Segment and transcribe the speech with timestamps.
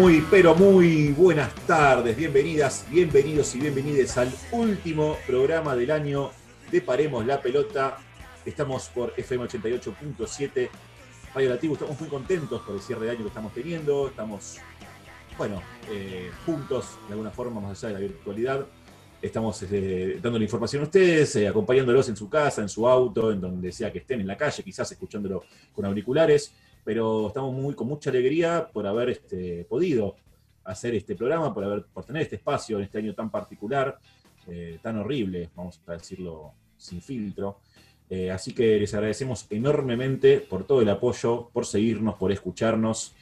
[0.00, 6.30] Muy, pero muy buenas tardes, bienvenidas, bienvenidos y bienvenidas al último programa del año
[6.72, 7.98] de Paremos la Pelota.
[8.46, 10.70] Estamos por FM 88.7
[11.34, 14.56] Radio Lativo, estamos muy contentos por el cierre de año que estamos teniendo, estamos,
[15.36, 15.60] bueno,
[15.90, 18.66] eh, juntos de alguna forma, más allá de la virtualidad.
[19.20, 23.30] Estamos eh, dando la información a ustedes, eh, acompañándolos en su casa, en su auto,
[23.32, 25.44] en donde sea que estén, en la calle, quizás escuchándolo
[25.74, 30.16] con auriculares pero estamos muy con mucha alegría por haber este, podido
[30.64, 33.98] hacer este programa, por, haber, por tener este espacio en este año tan particular,
[34.46, 37.58] eh, tan horrible, vamos a decirlo sin filtro.
[38.08, 43.14] Eh, así que les agradecemos enormemente por todo el apoyo, por seguirnos, por escucharnos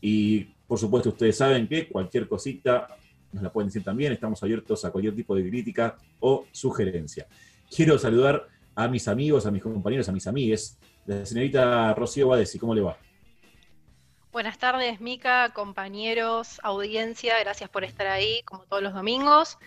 [0.00, 2.88] y por supuesto ustedes saben que cualquier cosita
[3.32, 7.26] nos la pueden decir también, estamos abiertos a cualquier tipo de crítica o sugerencia.
[7.68, 8.46] Quiero saludar
[8.76, 10.78] a mis amigos, a mis compañeros, a mis amigues.
[11.06, 12.96] La señorita Rocío Badesi, ¿cómo le va?
[14.32, 19.58] Buenas tardes, Mica, compañeros, audiencia, gracias por estar ahí, como todos los domingos.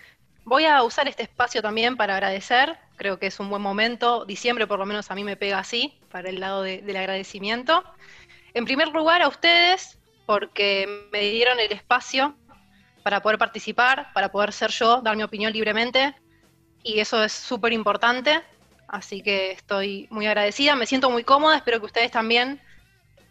[0.44, 4.66] Voy a usar este espacio también para agradecer, creo que es un buen momento, diciembre
[4.66, 7.84] por lo menos a mí me pega así, para el lado del agradecimiento.
[8.52, 12.36] En primer lugar a ustedes, porque me dieron el espacio
[13.04, 16.16] para poder participar, para poder ser yo, dar mi opinión libremente,
[16.82, 18.42] y eso es súper importante,
[18.88, 22.60] así que estoy muy agradecida, me siento muy cómoda, espero que ustedes también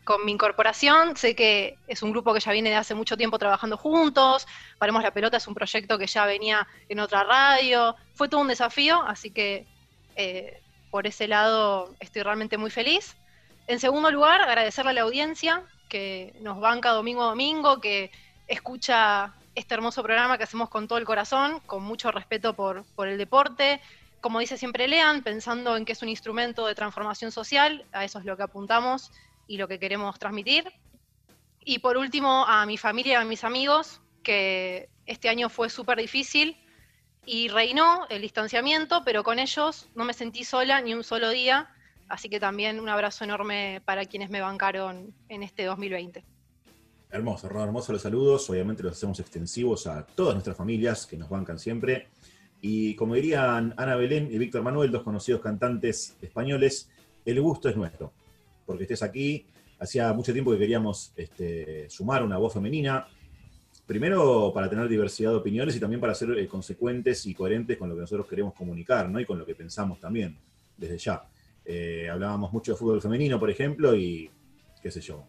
[0.08, 1.18] con mi incorporación.
[1.18, 4.48] Sé que es un grupo que ya viene de hace mucho tiempo trabajando juntos.
[4.80, 7.94] Paremos la pelota es un proyecto que ya venía en otra radio.
[8.16, 9.68] Fue todo un desafío, así que
[10.16, 13.18] eh, por ese lado estoy realmente muy feliz.
[13.68, 18.10] En segundo lugar, agradecerle a la audiencia que nos banca domingo a domingo, que
[18.48, 23.10] escucha este hermoso programa que hacemos con todo el corazón, con mucho respeto por, por
[23.10, 23.82] el deporte.
[24.22, 28.20] Como dice siempre Lean, pensando en que es un instrumento de transformación social, a eso
[28.20, 29.12] es lo que apuntamos
[29.48, 30.72] y lo que queremos transmitir.
[31.64, 35.98] Y por último, a mi familia y a mis amigos, que este año fue súper
[36.00, 36.58] difícil
[37.26, 41.70] y reinó el distanciamiento, pero con ellos no me sentí sola ni un solo día,
[42.08, 46.24] así que también un abrazo enorme para quienes me bancaron en este 2020.
[47.10, 51.58] Hermoso, hermoso los saludos, obviamente los hacemos extensivos a todas nuestras familias que nos bancan
[51.58, 52.10] siempre.
[52.62, 56.90] Y como dirían Ana Belén y Víctor Manuel, dos conocidos cantantes españoles,
[57.26, 58.12] el gusto es nuestro
[58.68, 59.48] porque estés aquí.
[59.80, 63.08] Hacía mucho tiempo que queríamos este, sumar una voz femenina,
[63.86, 67.88] primero para tener diversidad de opiniones y también para ser eh, consecuentes y coherentes con
[67.88, 69.20] lo que nosotros queremos comunicar, ¿no?
[69.20, 70.38] Y con lo que pensamos también,
[70.76, 71.24] desde ya.
[71.64, 74.30] Eh, hablábamos mucho de fútbol femenino, por ejemplo, y
[74.82, 75.28] qué sé yo.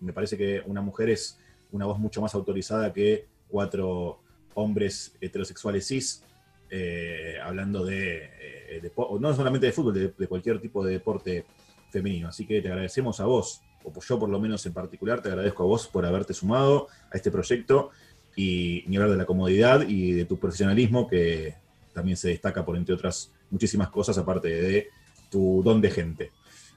[0.00, 1.38] me parece que una mujer es
[1.72, 4.20] una voz mucho más autorizada que cuatro
[4.54, 6.24] hombres heterosexuales cis,
[6.70, 8.80] eh, hablando de,
[9.18, 11.44] no solamente de fútbol, de, cualquier tipo de deporte
[11.90, 12.28] femenino.
[12.28, 15.62] Así que te agradecemos a vos, o yo por lo menos en particular, te agradezco
[15.62, 17.90] a vos por haberte sumado a este proyecto
[18.36, 21.54] y ni hablar de la comodidad y de tu profesionalismo que
[21.92, 24.88] también se destaca por entre otras muchísimas cosas aparte de
[25.30, 26.30] tu don de gente.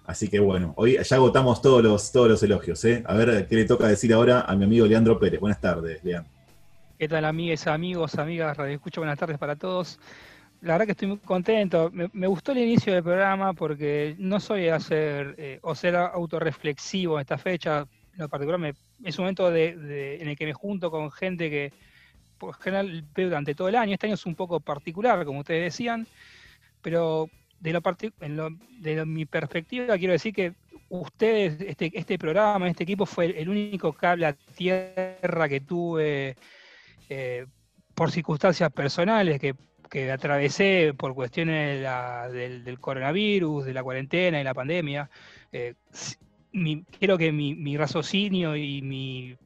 [0.05, 2.83] Así que bueno, hoy ya agotamos todos los, todos los elogios.
[2.85, 3.03] ¿eh?
[3.05, 5.39] A ver qué le toca decir ahora a mi amigo Leandro Pérez.
[5.39, 6.32] Buenas tardes, Leandro.
[6.97, 8.55] ¿Qué tal, amigues, amigos, amigas?
[8.55, 9.99] Radio Escucha, buenas tardes para todos
[10.63, 11.91] la verdad que estoy muy contento.
[11.91, 17.21] Me, gustó el inicio del programa porque no soy hacer eh, o ser autorreflexivo en
[17.21, 17.85] esta fecha.
[18.13, 18.73] En lo particular,
[19.03, 21.73] es un momento de, en el que me junto con gente que
[22.37, 23.93] por general veo durante todo el año.
[23.93, 26.07] Este año es un poco particular, como ustedes decían,
[26.81, 27.29] pero
[27.59, 28.49] de, lo,
[28.79, 30.53] de mi perspectiva quiero decir que
[30.87, 36.37] ustedes, este, este programa, este equipo fue el único cable a tierra que tuve
[37.09, 37.45] eh,
[37.93, 39.55] por circunstancias personales que
[39.93, 41.85] que atravesé por cuestiones
[42.33, 45.07] del, coronavirus, de la cuarentena y la pandemia,
[45.51, 45.75] eh,
[46.99, 49.37] creo que mi, raciocinio y mi,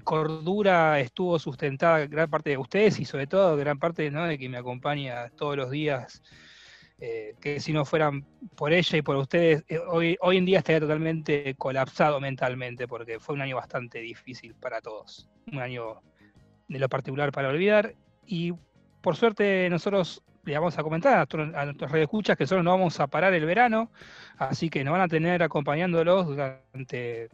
[0.00, 4.58] cordura estuvo sustentada gran parte de ustedes y sobre todo gran parte de que me
[4.58, 6.20] acompaña todos los días.
[6.98, 8.24] Eh, que si no fueran
[8.56, 13.20] por ella y por ustedes, eh, hoy, hoy en día estaría totalmente colapsado mentalmente porque
[13.20, 15.28] fue un año bastante difícil para todos.
[15.52, 16.00] Un año
[16.68, 17.94] de lo particular para olvidar.
[18.26, 18.52] Y
[19.00, 23.08] por suerte nosotros le vamos a comentar a, nuestros redescuchas que solo no vamos a
[23.08, 23.90] parar el verano,
[24.38, 27.28] así que nos van a tener acompañándolos durante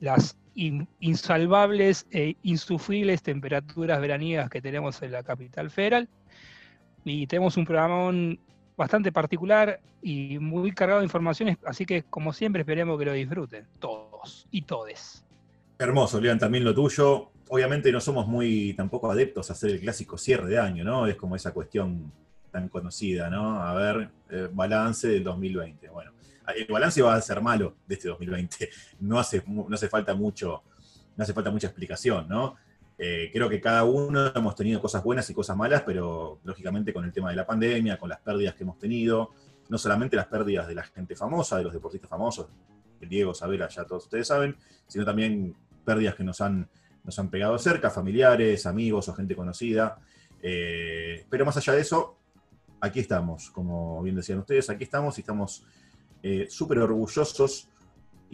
[0.00, 6.08] las insalvables e insufribles temperaturas veraniegas que tenemos en la capital federal.
[7.04, 8.36] Y tenemos un programa
[8.76, 13.66] bastante particular y muy cargado de informaciones, así que como siempre esperemos que lo disfruten
[13.80, 15.24] todos y todes.
[15.78, 20.16] Hermoso, Leon, también lo tuyo obviamente no somos muy tampoco adeptos a hacer el clásico
[20.16, 21.06] cierre de año, ¿no?
[21.06, 22.10] Es como esa cuestión
[22.50, 23.62] tan conocida, ¿no?
[23.62, 25.86] A ver, eh, balance del 2020.
[25.90, 26.12] Bueno,
[26.56, 28.70] el balance va a ser malo de este 2020.
[29.00, 30.62] No hace, no hace falta mucho,
[31.14, 32.56] no hace falta mucha explicación, ¿no?
[32.96, 37.04] Eh, creo que cada uno hemos tenido cosas buenas y cosas malas, pero lógicamente con
[37.04, 39.32] el tema de la pandemia, con las pérdidas que hemos tenido,
[39.68, 42.46] no solamente las pérdidas de la gente famosa, de los deportistas famosos,
[42.98, 44.56] el Diego, Sabela, ya todos ustedes saben,
[44.86, 46.66] sino también pérdidas que nos han,
[47.04, 49.98] nos han pegado cerca, familiares, amigos o gente conocida.
[50.42, 52.16] Eh, pero más allá de eso,
[52.80, 55.64] aquí estamos, como bien decían ustedes, aquí estamos y estamos
[56.22, 57.68] eh, súper orgullosos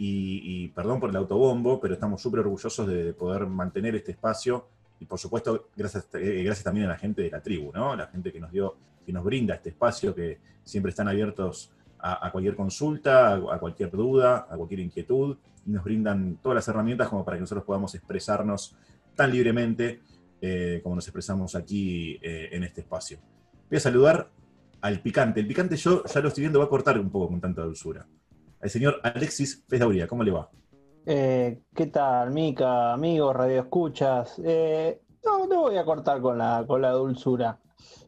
[0.01, 4.67] y, perdón por el autobombo, pero estamos súper orgullosos de, poder mantener este espacio
[4.97, 7.95] y por supuesto gracias, eh, gracias también a la gente de la tribu, ¿no?
[7.97, 12.31] La gente que nos dio, que nos brinda este espacio, que siempre están abiertos a,
[12.31, 17.37] cualquier consulta, a, cualquier duda, a cualquier inquietud, nos brindan todas las herramientas como para
[17.37, 18.75] que nosotros podamos expresarnos
[19.15, 20.01] tan libremente
[20.41, 23.19] eh, como nos expresamos aquí en este espacio.
[23.69, 24.29] Voy a saludar
[24.81, 25.39] al picante.
[25.39, 28.07] El picante yo ya lo estoy viendo, va a cortar un poco con tanta dulzura.
[28.61, 30.49] El señor Alexis Fesdauría, ¿cómo le va?
[31.05, 34.39] Eh, ¿Qué tal, Mica, amigos, radio escuchas?
[34.43, 37.57] Eh, no, no voy a cortar con la, con la dulzura.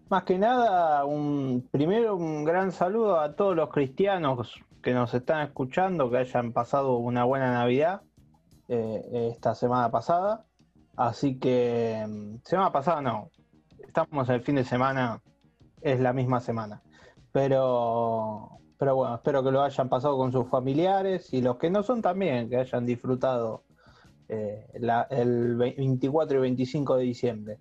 [0.09, 5.45] Más que nada, un, primero un gran saludo a todos los cristianos que nos están
[5.45, 8.01] escuchando, que hayan pasado una buena Navidad
[8.67, 10.45] eh, esta semana pasada.
[10.95, 13.29] Así que, mm, semana pasada no,
[13.79, 15.21] estamos el fin de semana
[15.81, 16.81] es la misma semana.
[17.31, 21.83] Pero, pero bueno, espero que lo hayan pasado con sus familiares y los que no
[21.83, 23.63] son también, que hayan disfrutado
[24.27, 27.57] eh, el 24 y 25 de diciembre.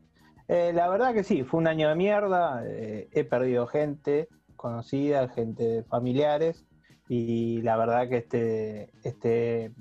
[0.48, 5.84] Eh, la verdad que sí, fue un año de mierda, he perdido gente conocida, gente
[5.84, 6.66] familiares
[7.12, 9.72] y la verdad que este, este,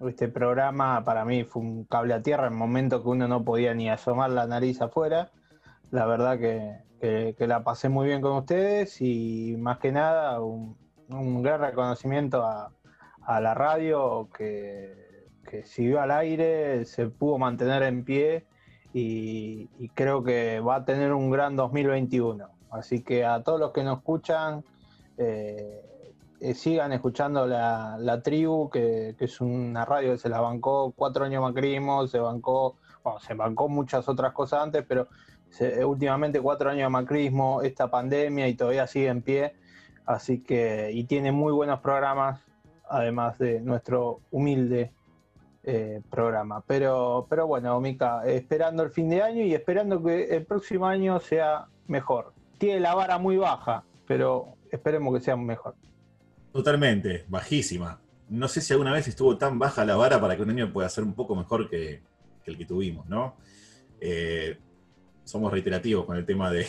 [0.00, 3.44] este programa para mí fue un cable a tierra en el momento que uno no
[3.44, 5.30] podía ni asomar la nariz afuera.
[5.92, 10.76] La verdad que, que, la pasé muy bien con ustedes y más que nada un,
[11.40, 12.72] gran reconocimiento a,
[13.40, 14.92] la radio que,
[15.66, 18.44] siguió al aire, se pudo mantener en pie
[18.92, 22.44] y, creo que va a tener un gran 2021.
[22.72, 24.64] Así que a todos los que nos escuchan,
[25.16, 25.80] eh,
[26.40, 31.24] eh, sigan escuchando la, tribu, que, que, es una radio que se la bancó cuatro
[31.24, 35.08] años macrismo, se bancó, bueno, se bancó muchas otras cosas antes, pero
[35.84, 39.54] últimamente cuatro años de macrismo, esta pandemia y todavía sigue en pie.
[40.04, 42.40] Así que, y tiene muy buenos programas,
[42.88, 44.92] además de nuestro humilde
[45.64, 46.62] eh, programa.
[46.64, 51.18] Pero, pero bueno, Mica, esperando el fin de año y esperando que el próximo año
[51.18, 52.32] sea mejor.
[52.58, 55.74] Tiene la vara muy baja, pero esperemos que sea mejor.
[56.56, 58.00] Totalmente, bajísima.
[58.30, 60.88] No sé si alguna vez estuvo tan baja la vara para que un año pueda
[60.88, 62.00] ser un poco mejor que,
[62.46, 63.36] el que tuvimos, ¿no?
[64.00, 64.56] Eh,
[65.22, 66.66] somos reiterativos con el tema de,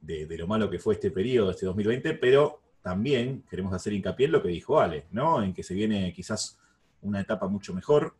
[0.38, 4.40] lo malo que fue este periodo, este 2020, pero también queremos hacer hincapié en lo
[4.40, 5.42] que dijo Ale, ¿no?
[5.42, 6.60] En que se viene quizás
[7.00, 8.14] una etapa mucho mejor.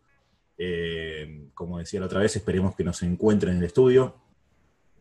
[0.58, 4.16] Eh, como decía la otra vez, esperemos que nos encuentren en el estudio,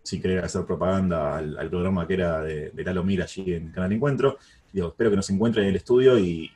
[0.04, 4.38] sin querer hacer propaganda al, programa que era de, Lalo Mira allí en Canal Encuentro.
[4.74, 6.52] espero que nos encuentren en el estudio y,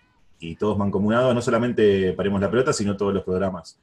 [0.60, 3.80] todos mancomunados, no solamente Paremos la Pelota, sino todos los programas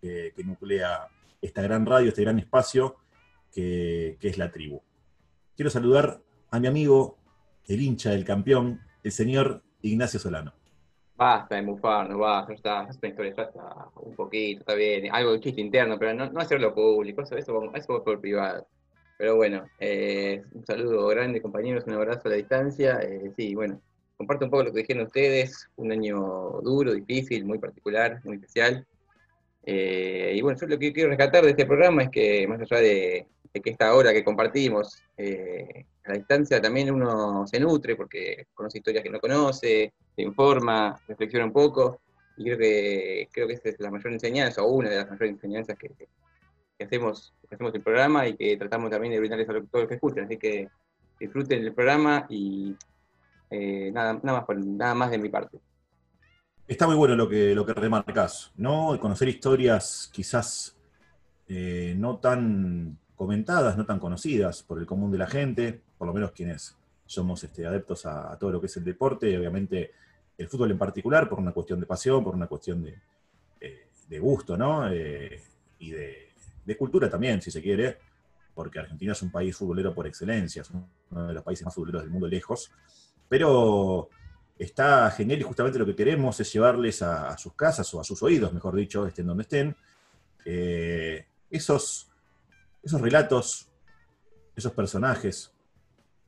[0.00, 1.08] que nuclea
[1.42, 2.96] esta gran radio, este gran espacio,
[3.52, 4.80] que, es la tribu.
[5.56, 7.18] Quiero saludar a mi amigo,
[7.66, 10.52] el hincha del campeón, el señor Ignacio Solano.
[11.14, 13.44] Basta de mufarnos, basta, está, está
[13.96, 18.02] un poquito, está bien, algo de chiste interno, pero no, hacerlo público, eso, eso, eso
[18.02, 18.66] por privado.
[19.22, 22.98] Pero bueno, eh, un saludo grande compañeros, un abrazo a la distancia.
[23.02, 23.80] Eh, sí, bueno,
[24.16, 28.84] comparto un poco lo que dijeron ustedes, un año duro, difícil, muy particular, muy especial.
[29.64, 32.82] Eh, y bueno, yo lo que quiero rescatar de este programa es que más allá
[32.82, 38.48] de, que esta hora que compartimos eh, a la distancia también uno se nutre porque
[38.54, 42.00] conoce historias que no conoce, se informa, reflexiona un poco
[42.36, 45.30] y creo que creo que esa es la mayor enseñanza o una de las mayores
[45.30, 45.92] enseñanzas que,
[46.82, 49.94] hacemos que hacemos el programa y que tratamos también de brindarles a todos los que
[49.94, 50.68] escuchan así que
[51.18, 52.76] disfruten el programa y
[53.50, 55.58] eh, nada, nada, más, nada más de mi parte.
[56.66, 58.98] Está muy bueno lo que, lo que remarcas, ¿no?
[58.98, 60.76] Conocer historias quizás
[61.48, 66.14] eh, no tan comentadas, no tan conocidas por el común de la gente, por lo
[66.14, 69.92] menos quienes somos este, adeptos a, todo lo que es el deporte, obviamente
[70.38, 72.98] el fútbol en particular, por una cuestión de pasión, por una cuestión de,
[73.60, 74.92] eh, gusto, ¿no?
[75.78, 76.31] Y de,
[76.64, 77.98] de, cultura también, si se quiere,
[78.54, 80.88] porque Argentina es un país futbolero por excelencia, es uno
[81.26, 82.70] de los países más futboleros del mundo lejos,
[83.28, 84.08] pero
[84.58, 88.22] está genial y justamente lo que queremos es llevarles a, sus casas o a sus
[88.22, 89.76] oídos, mejor dicho, estén donde estén,
[90.44, 92.10] eh, esos,
[92.82, 93.68] esos relatos,
[94.54, 95.52] esos personajes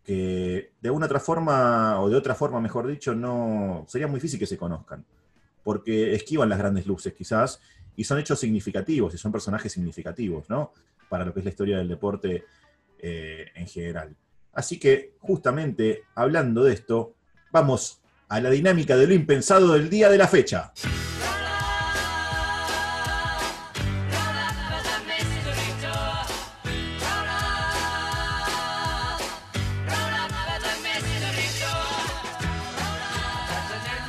[0.05, 4.39] que de una otra forma, o de otra forma, mejor dicho, no sería muy difícil
[4.39, 5.05] que se conozcan,
[5.63, 7.61] porque esquivan las grandes luces quizás,
[7.97, 10.73] y son hechos significativos y son personajes significativos, ¿no?
[11.09, 12.45] Para lo que es la historia del deporte
[12.99, 14.17] eh, en general.
[14.53, 17.15] Así que, justamente, hablando de esto,
[17.51, 20.73] vamos a la dinámica de lo impensado del día de la fecha.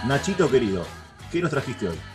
[0.08, 0.86] Nachito querido,
[1.32, 2.15] ¿qué nos trajiste hoy?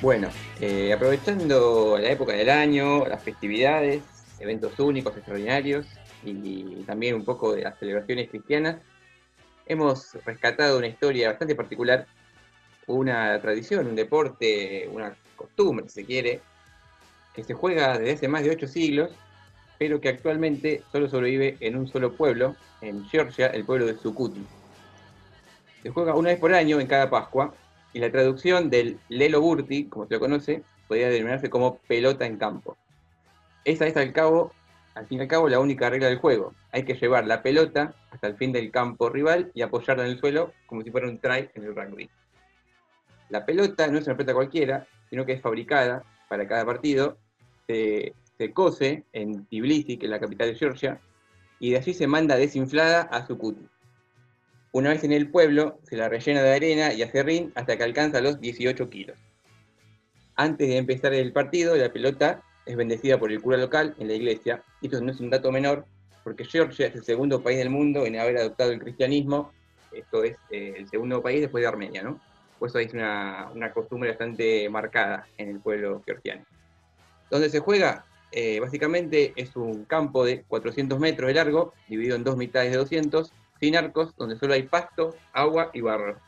[0.00, 0.28] Bueno,
[0.60, 4.00] eh, aprovechando la época del año, las festividades,
[4.38, 5.88] eventos únicos, extraordinarios
[6.24, 8.76] y también un poco de las celebraciones cristianas,
[9.66, 12.06] hemos rescatado una historia bastante particular,
[12.86, 16.42] una tradición, un deporte, una costumbre, si se quiere,
[17.34, 19.10] que se juega desde hace más de ocho siglos,
[19.80, 24.46] pero que actualmente solo sobrevive en un solo pueblo, en Georgia, el pueblo de Sukuti.
[25.82, 27.52] Se juega una vez por año en cada Pascua
[27.92, 32.36] y la traducción del Lelo Burti, como se lo conoce, podría denominarse como pelota en
[32.36, 32.76] campo.
[33.64, 34.52] Esa es al cabo,
[34.94, 36.54] al fin y al cabo, la única regla del juego.
[36.72, 40.20] Hay que llevar la pelota hasta el fin del campo rival y apoyarla en el
[40.20, 42.08] suelo como si fuera un try en el rugby.
[43.28, 47.18] La pelota no es una pelota cualquiera, sino que es fabricada para cada partido,
[47.66, 51.00] se, se cose en Tbilisi, que es la capital de Georgia,
[51.58, 53.66] y de allí se manda desinflada a Sukuti.
[54.72, 58.20] Una vez en el pueblo, se la rellena de arena y acerrín hasta que alcanza
[58.20, 59.16] los 18 kilos.
[60.36, 64.14] Antes de empezar el partido, la pelota es bendecida por el cura local en la
[64.14, 64.62] iglesia.
[64.82, 65.86] Esto no es un dato menor,
[66.22, 69.52] porque Georgia es el segundo país del mundo en haber adoptado el cristianismo.
[69.90, 72.20] Esto es eh, el segundo país después de Armenia, ¿no?
[72.58, 76.44] Por eso es una, una costumbre bastante marcada en el pueblo georgiano.
[77.30, 78.04] ¿Dónde se juega?
[78.30, 82.76] Eh, básicamente es un campo de 400 metros de largo, dividido en dos mitades de
[82.76, 86.18] 200, sin arcos, donde solo hay pasto, agua y barro.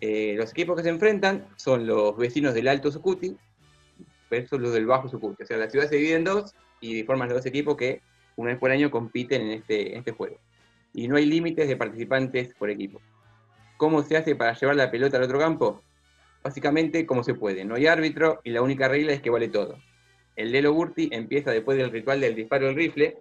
[0.00, 3.36] Eh, los equipos que se enfrentan son los vecinos del Alto Sucuti
[4.28, 5.44] versus los del Bajo Sucuti.
[5.44, 8.00] O sea, la ciudad se divide en dos y forman los dos equipos que
[8.36, 10.38] una vez por año compiten en este, en este juego.
[10.92, 13.00] Y no hay límites de participantes por equipo.
[13.76, 15.82] ¿Cómo se hace para llevar la pelota al otro campo?
[16.42, 17.64] Básicamente, como se puede.
[17.64, 19.78] No hay árbitro y la única regla es que vale todo.
[20.34, 23.18] El Lelo Burti empieza después del ritual del disparo del rifle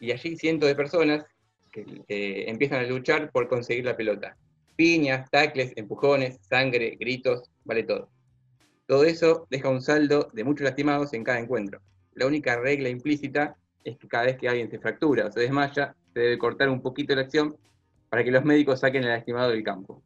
[0.00, 1.24] y allí cientos de personas
[1.70, 2.04] que
[2.48, 4.36] empiezan a luchar por conseguir la pelota.
[4.76, 8.10] Piñas, tacles, empujones, sangre, gritos, vale todo.
[8.86, 11.80] Todo eso deja un saldo de muchos lastimados en cada encuentro.
[12.14, 15.94] La única regla implícita es que cada vez que alguien se fractura o se desmaya,
[16.12, 17.56] se debe cortar un poquito la acción
[18.08, 20.02] para que los médicos saquen al lastimado del campo.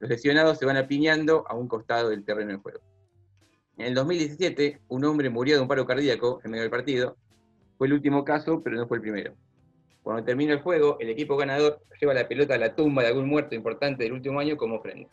[0.00, 2.80] Los lesionados se van apiñando a un costado del terreno de juego.
[3.76, 7.16] En el 2017, un hombre murió de un paro cardíaco en medio del partido.
[7.76, 9.34] Fue el último caso, pero no fue el primero.
[10.02, 13.28] Cuando termina el juego, el equipo ganador lleva la pelota a la tumba de algún
[13.28, 15.08] muerto importante del último año como ofrenda.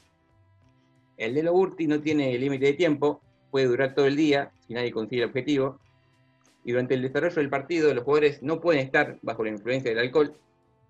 [1.17, 4.91] El Lelo Burti no tiene límite de tiempo, puede durar todo el día si nadie
[4.91, 5.79] consigue el objetivo,
[6.63, 9.99] y durante el desarrollo del partido los jugadores no pueden estar bajo la influencia del
[9.99, 10.35] alcohol,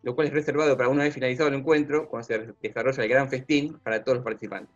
[0.03, 3.29] lo cual es reservado para una vez finalizado el encuentro, cuando se desarrolla el gran
[3.29, 4.73] festín para todos los participantes.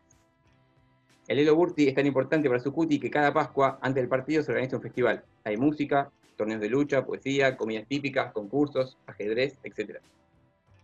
[1.28, 4.52] El Lelo Burti es tan importante para Sucuti que cada Pascua, antes del partido, se
[4.52, 5.24] organiza un festival.
[5.44, 9.98] Hay música, torneos de lucha, poesía, comidas típicas, concursos, ajedrez, etc.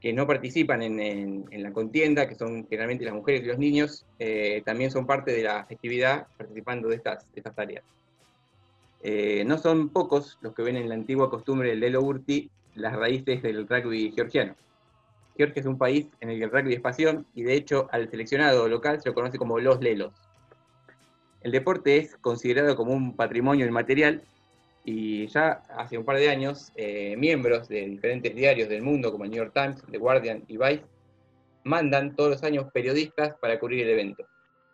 [0.01, 4.61] Que no participan en, la contienda, que son generalmente las mujeres y los niños, eh,
[4.65, 7.85] también son parte de la festividad participando de estas, estas tareas.
[9.01, 12.93] Eh, no son pocos los que ven en la antigua costumbre del Lelo Urti las
[12.93, 14.55] raíces del rugby georgiano.
[15.37, 18.09] Georgia es un país en el que el rugby es pasión y de hecho al
[18.09, 20.13] seleccionado local se lo conoce como los Lelos.
[21.43, 24.23] El deporte es considerado como un patrimonio inmaterial
[24.87, 29.23] y ya hace un par de años, eh, miembros de diferentes diarios del mundo, como
[29.23, 30.85] el New York Times, The Guardian y Vice,
[31.63, 34.23] mandan todos los años periodistas para cubrir el evento.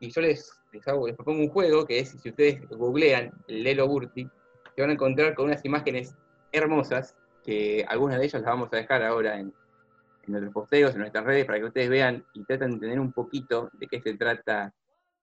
[0.01, 3.87] Y yo les, les, hago, les propongo un juego que es, si ustedes googlean Lelo
[3.87, 4.27] Burti,
[4.75, 6.13] se van a encontrar con unas imágenes
[6.51, 7.15] hermosas,
[7.45, 9.53] que algunas de ellas las vamos a dejar ahora en,
[10.27, 13.13] en nuestros posteos, en nuestras redes, para que ustedes vean y traten de entender un
[13.13, 14.73] poquito de qué se trata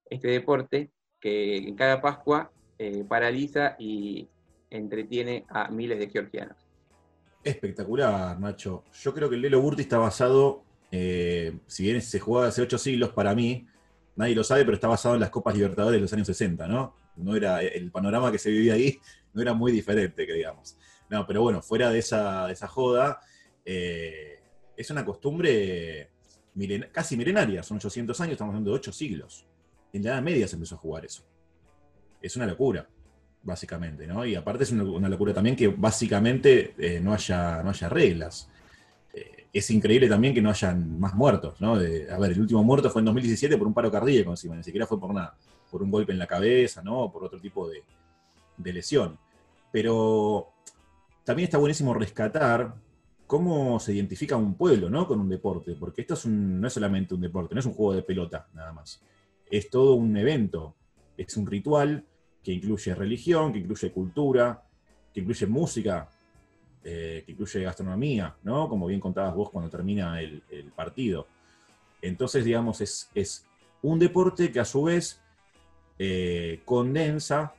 [0.09, 0.91] este deporte,
[1.21, 4.31] que en cada Pascua eh, paraliza y
[4.71, 6.57] entretiene a miles de georgianos.
[7.45, 8.85] Espectacular, Nacho.
[9.01, 12.79] Yo creo que el Lelo Burti está basado, eh, si bien se jugaba hace ocho
[12.79, 13.67] siglos, para mí,
[14.17, 16.95] nadie lo sabe, pero está basado en las Copas Libertadores de los años 60, ¿no?
[17.17, 18.99] No era, el panorama que se vivía ahí
[19.33, 20.77] no era muy diferente, que digamos.
[21.09, 23.21] No, pero bueno, fuera de esa, joda,
[23.65, 24.41] eh,
[24.77, 26.11] es una costumbre
[26.93, 29.47] casi milenaria, son 800 años, estamos hablando de 8 siglos.
[29.93, 31.25] En la Edad Media se empezó a jugar eso.
[32.21, 32.89] Es una locura
[33.49, 34.25] básicamente, ¿no?
[34.25, 38.49] Y aparte es una, locura también que básicamente eh, no, haya, no haya reglas.
[39.13, 41.73] Eh, es increíble también que no hayan más muertos, ¿no?
[41.75, 44.87] a ver, el último muerto fue en 2017 por un paro cardíaco encima, ni siquiera
[44.87, 45.37] fue por nada.
[45.71, 47.11] por un golpe en la cabeza, ¿no?
[47.11, 47.83] Por otro tipo de,
[48.57, 49.19] de lesión.
[49.73, 50.53] Pero
[51.25, 52.75] también está buenísimo rescatar
[53.27, 55.07] cómo se identifica un pueblo, ¿no?
[55.07, 57.95] Con un deporte, porque esto es no es solamente un deporte, no es un juego
[57.95, 59.03] de pelota, nada más.
[59.51, 60.77] Es todo un evento,
[61.17, 62.05] es un ritual
[62.43, 64.63] que incluye religión, que incluye cultura,
[65.13, 66.09] que incluye música,
[66.85, 68.69] eh, que incluye gastronomía, ¿no?
[68.69, 70.43] Como bien contabas vos cuando termina el,
[70.75, 71.27] partido.
[72.01, 73.45] Entonces, digamos, es, es,
[73.83, 75.21] un deporte que a su vez
[75.99, 77.55] eh, condensa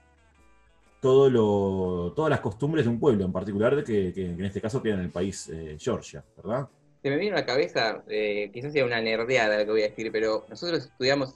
[0.99, 4.81] todo lo, todas las costumbres de un pueblo, en particular que, que en este caso
[4.81, 6.67] queda en el país eh, Georgia, ¿verdad?
[7.01, 8.03] Se me viene a la cabeza,
[8.51, 11.35] quizás sea una nerdeada lo que voy a decir, pero nosotros estudiamos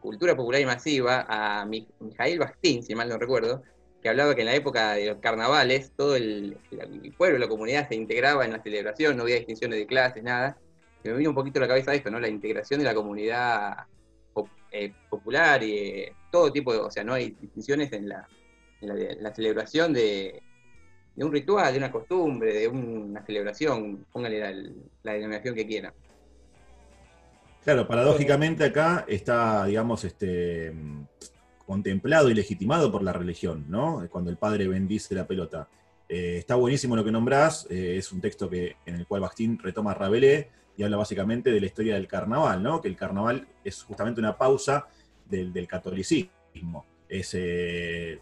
[0.00, 3.62] cultura popular y masiva a Mijail Bastín, si mal no recuerdo,
[4.02, 6.56] que hablaba que en la época de los carnavales todo el,
[7.16, 10.56] pueblo, la comunidad se integraba en la celebración, no había distinciones de clases, nada.
[11.02, 12.20] Se me vino un poquito a la cabeza esto, ¿no?
[12.20, 13.86] La integración de la comunidad
[14.70, 18.28] eh, popular y eh, todo tipo de, o sea, no hay distinciones en la,
[19.34, 20.42] celebración de,
[21.16, 24.52] un ritual, de una costumbre, de una celebración, póngale la,
[25.02, 25.94] la denominación que quieran.
[27.68, 30.72] Claro, paradójicamente acá está, digamos, este
[31.66, 34.08] contemplado y legitimado por la religión, ¿no?
[34.10, 35.68] Cuando el padre bendice la pelota.
[36.08, 39.58] Eh, está buenísimo lo que nombrás, eh, es un texto que, en el cual Bastín
[39.58, 40.46] retoma Rabelais
[40.78, 42.80] y habla básicamente de la historia del carnaval, ¿no?
[42.80, 44.86] Que el carnaval es justamente una pausa
[45.28, 46.86] del, catolicismo.
[47.06, 48.18] Es eh,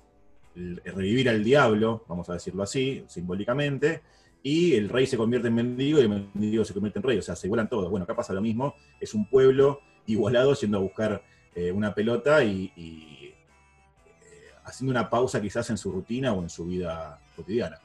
[0.57, 4.03] revivir al diablo, vamos a decirlo así, simbólicamente,
[4.49, 7.23] y el rey se convierte en mendigo y el mendigo se convierte en rey, o
[7.23, 7.91] sea, se igualan todos.
[7.91, 11.23] Bueno, acá pasa lo mismo, es un pueblo igualado yendo a buscar
[11.73, 13.35] una pelota y
[14.67, 17.79] haciendo una pausa quizás en su rutina o en su vida cotidiana.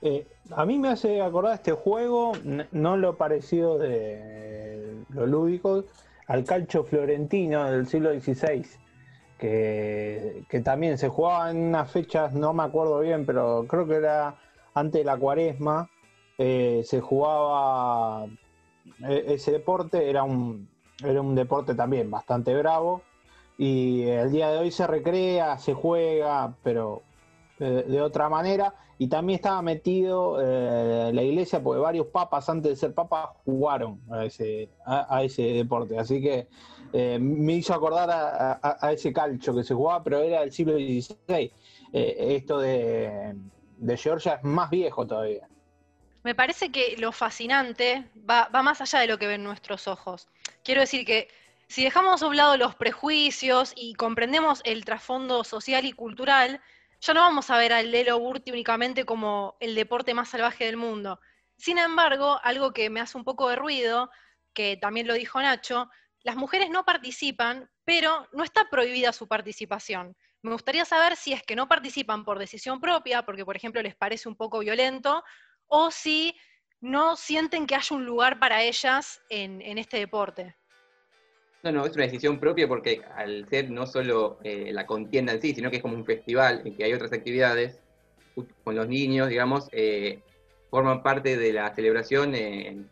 [0.00, 2.32] Eh, a mí me hace acordar este juego,
[2.70, 5.84] no lo parecido de lo lúdico,
[6.26, 8.64] al calcio florentino del siglo XVI,
[9.38, 14.36] que, también se jugaba en unas fechas, no me acuerdo bien, pero creo que era
[14.74, 15.90] antes de la cuaresma,
[16.38, 18.26] eh, se jugaba
[19.06, 20.68] e, ese deporte, era un,
[21.02, 23.02] era un deporte también bastante bravo,
[23.56, 27.02] y el día de hoy se recrea, se juega, pero
[27.58, 28.72] de, otra manera.
[28.98, 34.00] Y también estaba metido eh, la iglesia, porque varios papas antes de ser papas jugaron
[34.10, 35.98] a ese, a, ese deporte.
[35.98, 36.46] Así que
[36.92, 41.52] eh, me hizo acordar a, ese calcho que se jugaba, pero era del siglo XVI.
[41.92, 43.34] Esto de,
[43.78, 45.48] de Georgia es más viejo todavía.
[46.24, 50.28] Me parece que lo fascinante va, más allá de lo que ven nuestros ojos.
[50.64, 51.28] Quiero decir que
[51.68, 56.60] si dejamos a un lado los prejuicios y comprendemos el trasfondo social y cultural,
[57.00, 60.76] ya no vamos a ver al Lelo Burti únicamente como el deporte más salvaje del
[60.76, 61.20] mundo.
[61.56, 64.10] Sin embargo, algo que me hace un poco de ruido,
[64.52, 65.88] que también lo dijo Nacho,
[66.22, 70.16] las mujeres no participan, pero no está prohibida su participación.
[70.42, 73.96] Me gustaría saber si es que no participan por decisión propia, porque por ejemplo les
[73.96, 75.24] parece un poco violento,
[75.66, 76.34] o si
[76.80, 80.54] no sienten que haya un lugar para ellas en, este deporte.
[81.64, 85.42] No, no, es una decisión propia porque al ser no solo eh, la contienda en
[85.42, 87.80] sí, sino que es como un festival en que hay otras actividades
[88.62, 90.20] con los niños, digamos, eh,
[90.70, 92.88] forman parte de la celebración en,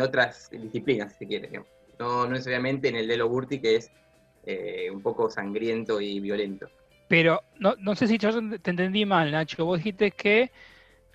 [0.00, 1.62] otras disciplinas, si quiere.
[2.00, 3.92] No, necesariamente en el de Burti, que es
[4.44, 6.68] eh, un poco sangriento y violento.
[7.08, 9.64] Pero no, no sé si yo te entendí mal, Nacho.
[9.64, 10.50] Vos dijiste que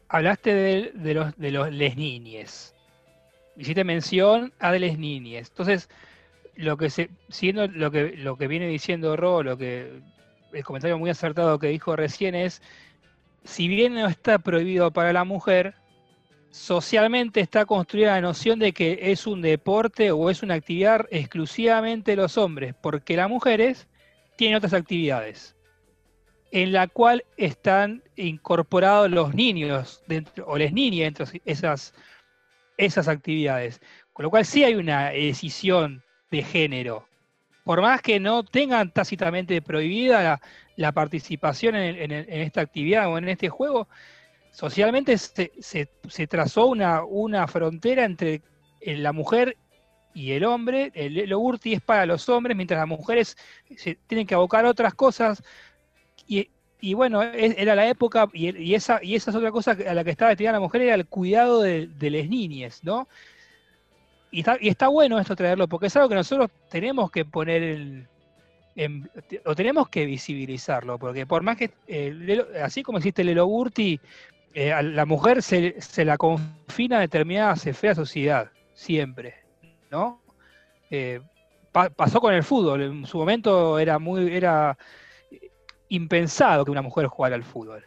[0.07, 2.75] hablaste de, los, de los les niñes.
[3.55, 5.49] Hiciste mención a de les niñes.
[5.49, 5.89] Entonces,
[6.55, 10.01] lo que se, siguiendo lo que, lo que viene diciendo Ro, lo que
[10.51, 12.61] el comentario muy acertado que dijo recién es,
[13.43, 15.75] si bien no está prohibido para la mujer,
[16.51, 22.11] socialmente está construida la noción de que es un deporte o es una actividad exclusivamente
[22.11, 23.87] de los hombres, porque las mujeres
[24.35, 25.55] tienen otras actividades,
[26.53, 31.95] en la cual están incorporados los niños dentro, o las niñas dentro de esas,
[32.77, 33.81] esas actividades.
[34.13, 37.07] Con lo cual sí hay una decisión de género.
[37.63, 40.39] Por más que no tengan tácitamente prohibida
[40.75, 43.87] la, participación en, esta actividad o en este juego,
[44.51, 48.43] socialmente se, trazó una, una, frontera entre
[48.79, 49.57] la mujer
[50.13, 50.91] y el hombre.
[50.93, 53.35] El, urti es para los hombres, mientras las mujeres
[53.75, 55.41] se tienen que abocar a otras cosas.
[56.27, 60.09] Y, bueno, era la época, y, esa, y esa es otra cosa a la que
[60.11, 63.07] estaba destinada la mujer, era el cuidado de, de las niñas, ¿no?
[64.33, 68.07] y, está, bueno esto traerlo, porque es algo que nosotros tenemos que poner el,
[69.45, 73.47] o tenemos que visibilizarlo, porque por más que, eh, así como existe el Elo
[74.55, 79.35] eh, a la mujer se, la confina a determinada fea sociedad, siempre,
[79.91, 80.19] ¿no?
[80.89, 81.21] Eh,
[81.71, 82.81] pasó con el fútbol.
[82.81, 84.77] En su momento era muy era
[85.95, 87.85] impensado que una mujer jugara al fútbol.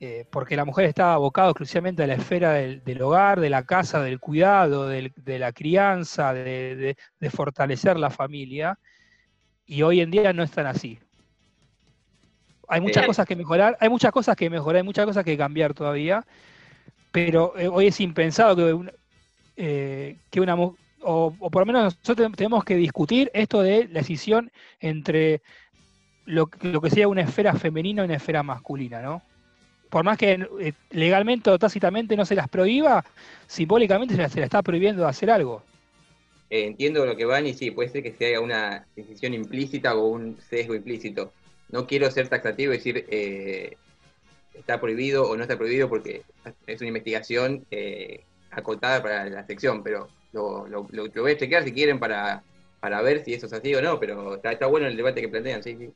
[0.00, 4.02] Eh, porque la mujer estaba abocada exclusivamente a la esfera del, hogar, de la casa,
[4.02, 6.96] del cuidado, de la crianza, de,
[7.30, 8.80] fortalecer la familia,
[9.64, 10.98] y hoy en día no están así.
[12.66, 15.72] Hay muchas cosas que mejorar, hay muchas cosas que mejorar, hay muchas cosas que cambiar
[15.72, 16.24] todavía,
[17.12, 18.92] pero eh, hoy es impensado que,
[19.56, 20.74] eh, que una o,
[21.38, 25.42] o por lo menos nosotros tenemos que discutir esto de la decisión entre
[26.26, 29.22] lo, lo que sea una esfera femenina y una esfera masculina, ¿no?
[29.92, 33.04] por más que eh, legalmente o tácitamente no se las prohíba,
[33.46, 35.62] simbólicamente se la, está prohibiendo hacer algo.
[36.48, 39.94] Eh, entiendo lo que van y sí, puede ser que se haga una decisión implícita
[39.94, 41.34] o un sesgo implícito.
[41.68, 43.76] No quiero ser taxativo y decir eh,
[44.54, 46.22] está prohibido o no está prohibido porque
[46.66, 47.66] es una investigación
[48.50, 52.42] acotada para la sección, pero lo, voy a chequear si quieren para,
[52.80, 55.28] para ver si eso es así o no, pero está, está bueno el debate que
[55.28, 55.90] plantean, sí, sí.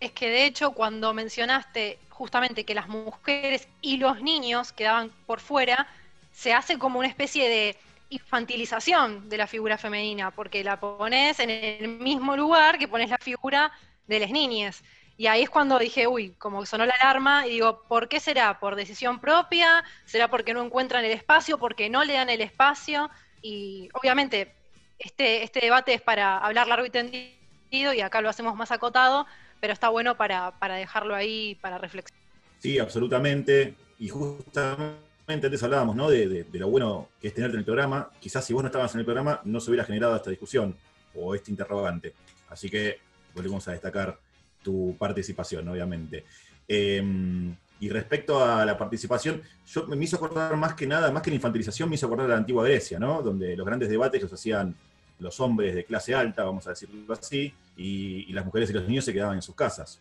[0.00, 5.40] Es que de hecho cuando mencionaste justamente que las mujeres y los niños quedaban por
[5.40, 5.88] fuera,
[6.32, 7.76] se hace como una especie de
[8.10, 13.18] infantilización de la figura femenina, porque la pones en el mismo lugar que pones la
[13.18, 13.72] figura
[14.06, 14.82] de las niñas.
[15.16, 18.60] Y ahí es cuando dije, uy, como sonó la alarma, y digo, ¿por qué será?
[18.60, 19.84] ¿Por decisión propia?
[20.06, 21.58] ¿Será porque no encuentran el espacio?
[21.58, 23.10] ¿Porque no le dan el espacio?
[23.42, 24.54] Y obviamente
[24.98, 29.26] este, este debate es para hablar largo y tendido, y acá lo hacemos más acotado,
[29.60, 32.22] pero está bueno para, dejarlo ahí para reflexionar.
[32.58, 33.74] Sí, absolutamente.
[33.98, 36.08] Y justamente antes hablábamos ¿no?
[36.08, 38.10] de, lo bueno que es tenerte en el programa.
[38.20, 40.76] Quizás si vos no estabas en el programa no se hubiera generado esta discusión
[41.14, 42.14] o este interrogante.
[42.48, 43.00] Así que
[43.34, 44.18] volvemos a destacar
[44.62, 46.24] tu participación, obviamente.
[46.66, 51.30] Em, y respecto a la participación, yo me hizo acordar más que nada, más que
[51.30, 53.22] la infantilización, me hizo acordar de la antigua Grecia, ¿no?
[53.22, 54.74] Donde los grandes debates los hacían
[55.18, 59.04] los hombres de clase alta, vamos a decirlo así, y, las mujeres y los niños
[59.04, 60.00] se quedaban en sus casas.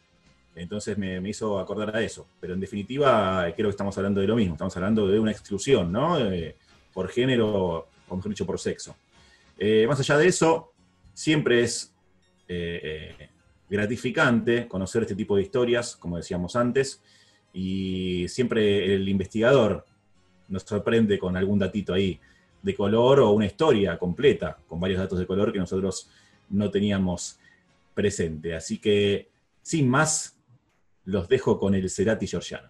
[0.55, 2.27] Entonces me, hizo acordar a eso.
[2.39, 5.91] Pero en definitiva, creo que estamos hablando de lo mismo, estamos hablando de una exclusión,
[5.91, 6.19] ¿no?
[6.19, 6.55] Eh,
[6.93, 8.95] por género, o mejor dicho, por sexo.
[9.57, 10.71] Eh, más allá de eso,
[11.13, 11.93] siempre es
[12.47, 13.29] eh,
[13.69, 17.01] gratificante conocer este tipo de historias, como decíamos antes,
[17.53, 19.85] y siempre el investigador
[20.47, 22.19] nos sorprende con algún datito ahí
[22.61, 26.09] de color o una historia completa con varios datos de color que nosotros
[26.49, 27.39] no teníamos
[27.93, 28.55] presente.
[28.55, 29.29] Así que,
[29.61, 30.37] sin más,
[31.05, 32.69] los dejo con el Cerati Georgiano.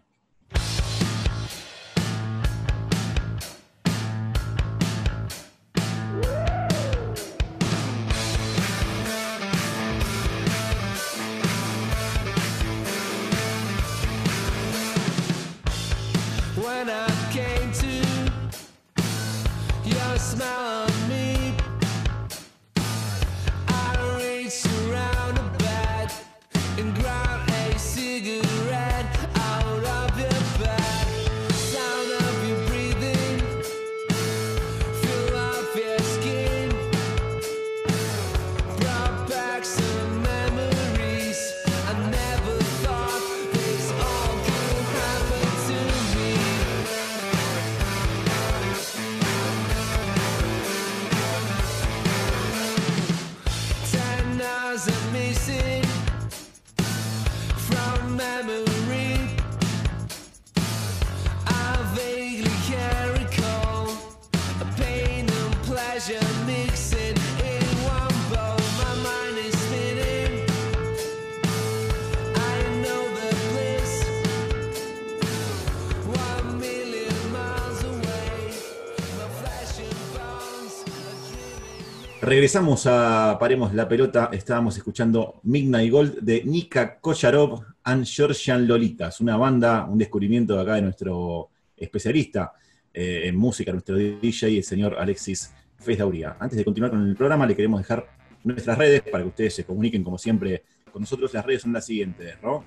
[82.47, 84.29] Regresamos a Paremos la Pelota.
[84.31, 90.75] Estábamos escuchando Midnight Gold de Nika Kocharov and Georgian Lolitas, una banda, un descubrimiento acá
[90.75, 92.53] de nuestro especialista
[92.93, 96.37] eh, en música, nuestro DJ, el señor Alexis Fesdauría.
[96.39, 98.07] Antes de continuar con el programa, le queremos dejar
[98.45, 101.33] nuestras redes para que ustedes se comuniquen, como siempre, con nosotros.
[101.33, 102.63] Las redes son las siguientes, ¿no?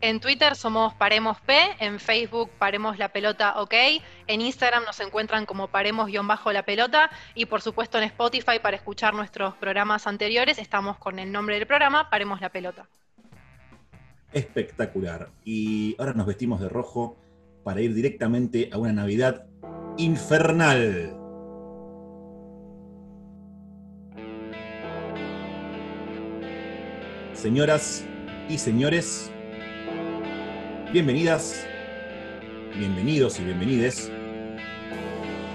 [0.00, 3.74] En Twitter somos Paremos P, en Facebook Paremos la Pelota OK,
[4.28, 9.56] en Instagram nos encuentran como Paremos-la Pelota y por supuesto en Spotify para escuchar nuestros
[9.56, 12.86] programas anteriores estamos con el nombre del programa Paremos la Pelota.
[14.32, 15.30] Espectacular.
[15.44, 17.16] Y ahora nos vestimos de rojo
[17.64, 19.46] para ir directamente a una Navidad
[19.96, 21.12] infernal.
[27.32, 28.04] Señoras
[28.48, 29.32] y señores,
[30.90, 31.66] Bienvenidas,
[32.74, 34.10] bienvenidos y bienvenides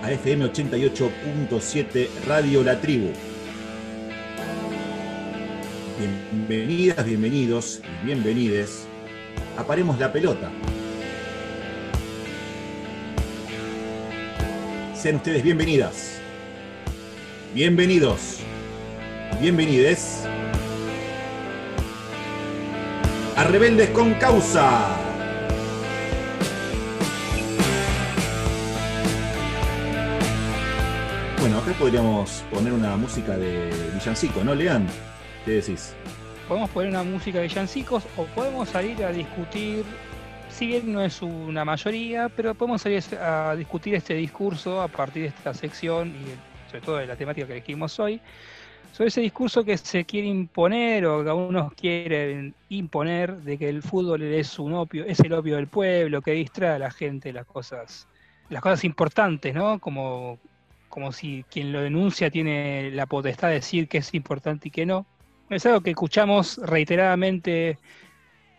[0.03, 3.09] a FM 88.7 Radio La Tribu.
[5.97, 8.85] Bienvenidas, bienvenidos y bienvenides.
[9.57, 10.51] Aparemos la pelota.
[14.93, 16.19] Sean ustedes bienvenidas.
[17.55, 18.37] Bienvenidos.
[19.41, 20.27] Bienvenides.
[23.35, 25.02] A Rebeldes con Causa.
[31.79, 34.87] Podríamos poner una música de villancico, ¿no, Lean?
[35.43, 35.95] ¿Qué decís?
[36.47, 39.83] Podemos poner una música de villancicos o podemos salir a discutir,
[40.49, 45.23] si bien no es una mayoría, pero podemos salir a discutir este discurso a partir
[45.23, 48.21] de esta sección y sobre todo de la temática que elegimos hoy,
[48.91, 53.81] sobre ese discurso que se quiere imponer o que algunos quieren imponer de que el
[53.81, 57.45] fútbol es un opio, es el opio del pueblo, que distrae a la gente las
[57.45, 58.07] cosas,
[58.49, 59.79] las cosas importantes, ¿no?
[59.79, 60.39] Como
[60.93, 64.85] como si quien lo denuncia tiene la potestad de decir que es importante y que
[64.85, 65.07] no.
[65.49, 67.79] Es algo que escuchamos reiteradamente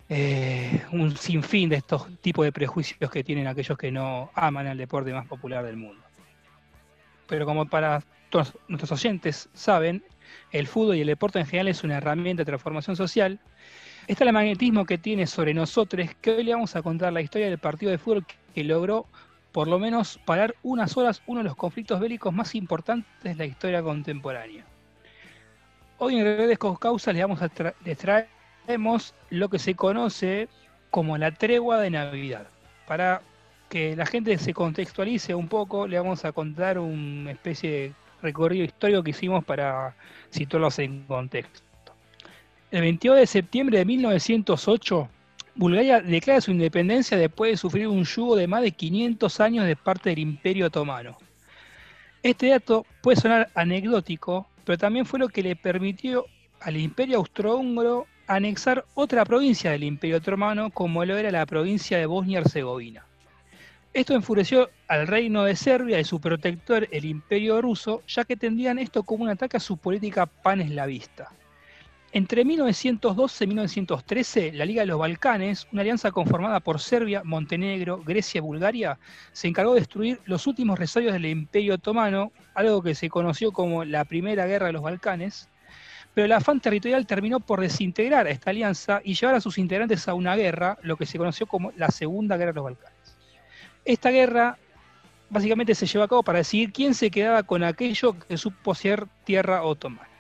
[0.09, 4.77] eh, un sinfín de estos tipos de prejuicios que tienen aquellos que no aman al
[4.77, 6.03] deporte más popular del mundo.
[7.29, 10.03] Pero como para todos nuestros oyentes saben,
[10.51, 13.39] el fútbol y el deporte en general es una herramienta de transformación social.
[14.09, 17.49] Está el magnetismo que tiene sobre nosotros, que hoy le vamos a contar la historia
[17.49, 19.07] del partido de fútbol que logró
[19.55, 23.45] por lo menos parar unas horas uno de los conflictos bélicos más importantes de la
[23.47, 24.65] historia contemporánea.
[25.99, 30.49] Hoy en Redes con Causas les, vamos a traemos lo que se conoce
[30.91, 32.49] como la tregua de Navidad.
[32.89, 33.23] Para
[33.69, 38.65] que la gente se contextualice un poco, le vamos a contar una especie de recorrido
[38.65, 39.95] histórico que hicimos para
[40.31, 41.63] situarlos en contexto.
[42.73, 45.09] El 22 de septiembre de 1908,
[45.57, 49.77] Bulgaria declara su independencia después de sufrir un yugo de más de 500 años de
[49.77, 51.17] parte del Imperio Otomano.
[52.25, 56.27] Este dato puede sonar anecdótico, pero también fue lo que le permitió
[56.61, 62.07] al Imperio Austrohúngaro anexar otra provincia del Imperio Otomano, como lo era la provincia de
[62.07, 63.07] Bosnia-Herzegovina.
[63.93, 68.81] Esto enfureció al reino de Serbia y su protector, el Imperio Ruso, ya que tendían
[68.81, 71.31] esto como un ataque a su política paneslavista.
[72.15, 78.05] Entre 1912 y 1913, la Liga de los Balcanes, una alianza conformada por Serbia, Montenegro,
[78.05, 79.01] Grecia y Bulgaria,
[79.33, 83.85] se encargó de destruir los últimos resabios del Imperio Otomano, algo que se conoció como
[83.85, 85.49] la Primera Guerra de los Balcanes,
[86.15, 90.07] pero el afán territorial terminó por desintegrar a esta alianza y llevar a sus integrantes
[90.07, 93.17] a una guerra, lo que se conoció como la Segunda Guerra de los Balcanes.
[93.85, 94.57] Esta guerra
[95.31, 99.09] básicamente se llevó a cabo para decidir quién se quedaba con aquello que supo ser
[99.25, 100.14] tierra otomana.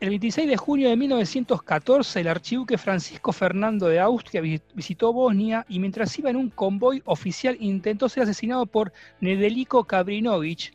[0.00, 5.78] El 26 de junio de 1914, el archiduque Francisco Fernando de Austria visitó Bosnia y
[5.78, 10.72] mientras iba en un convoy oficial intentó ser asesinado por Nedelico Kabrinovich,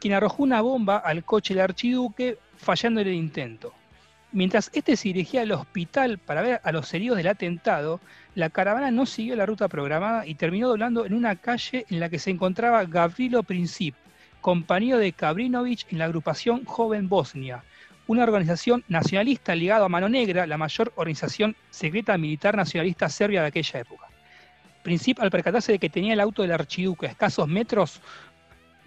[0.00, 3.74] quien arrojó una bomba al coche del archiduque, fallando en el intento.
[4.30, 8.00] Mientras este se dirigía al hospital para ver a los heridos del atentado,
[8.36, 12.08] la caravana no siguió la ruta programada y terminó doblando en una calle en la
[12.08, 13.96] que se encontraba Gavrilo Princip,
[14.40, 17.64] compañero de Kabrinovich en la agrupación Joven Bosnia,
[18.08, 23.48] una organización nacionalista ligada a Mano Negra, la mayor organización secreta militar nacionalista serbia de
[23.48, 24.06] aquella época.
[24.82, 28.00] Princip, al percatarse de que tenía el auto del archiduque a escasos metros,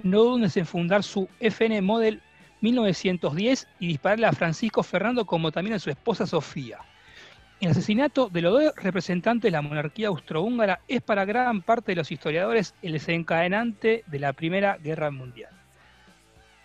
[0.01, 2.19] no dudó en fundar su FN Model
[2.61, 6.79] 1910 y dispararle a Francisco Fernando como también a su esposa Sofía.
[7.59, 11.97] El asesinato de los dos representantes de la monarquía austrohúngara es para gran parte de
[11.97, 15.60] los historiadores el desencadenante de la Primera Guerra Mundial.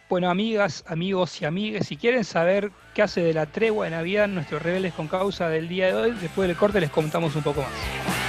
[0.09, 4.29] Bueno, amigas, amigos y amigues, si quieren saber qué hace de la tregua de Navidad
[4.29, 7.63] nuestros rebeldes con causa del día de hoy, después del corte les contamos un poco
[7.63, 8.26] más.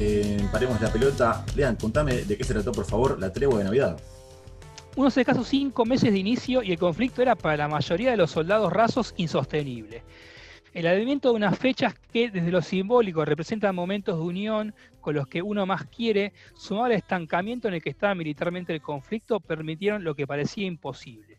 [0.00, 1.44] En Paremos la Pelota.
[1.54, 4.00] Lean, contame de qué se trató, por favor, la tregua de Navidad.
[4.96, 8.30] Unos escasos cinco meses de inicio y el conflicto era para la mayoría de los
[8.30, 10.02] soldados rasos insostenible.
[10.72, 15.26] El advenimiento de unas fechas que desde lo simbólico representan momentos de unión con los
[15.26, 20.04] que uno más quiere, sumado al estancamiento en el que estaba militarmente el conflicto, permitieron
[20.04, 21.36] lo que parecía imposible.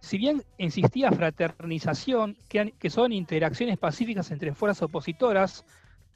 [0.00, 5.64] Si bien insistía fraternización, que son interacciones pacíficas entre fuerzas opositoras,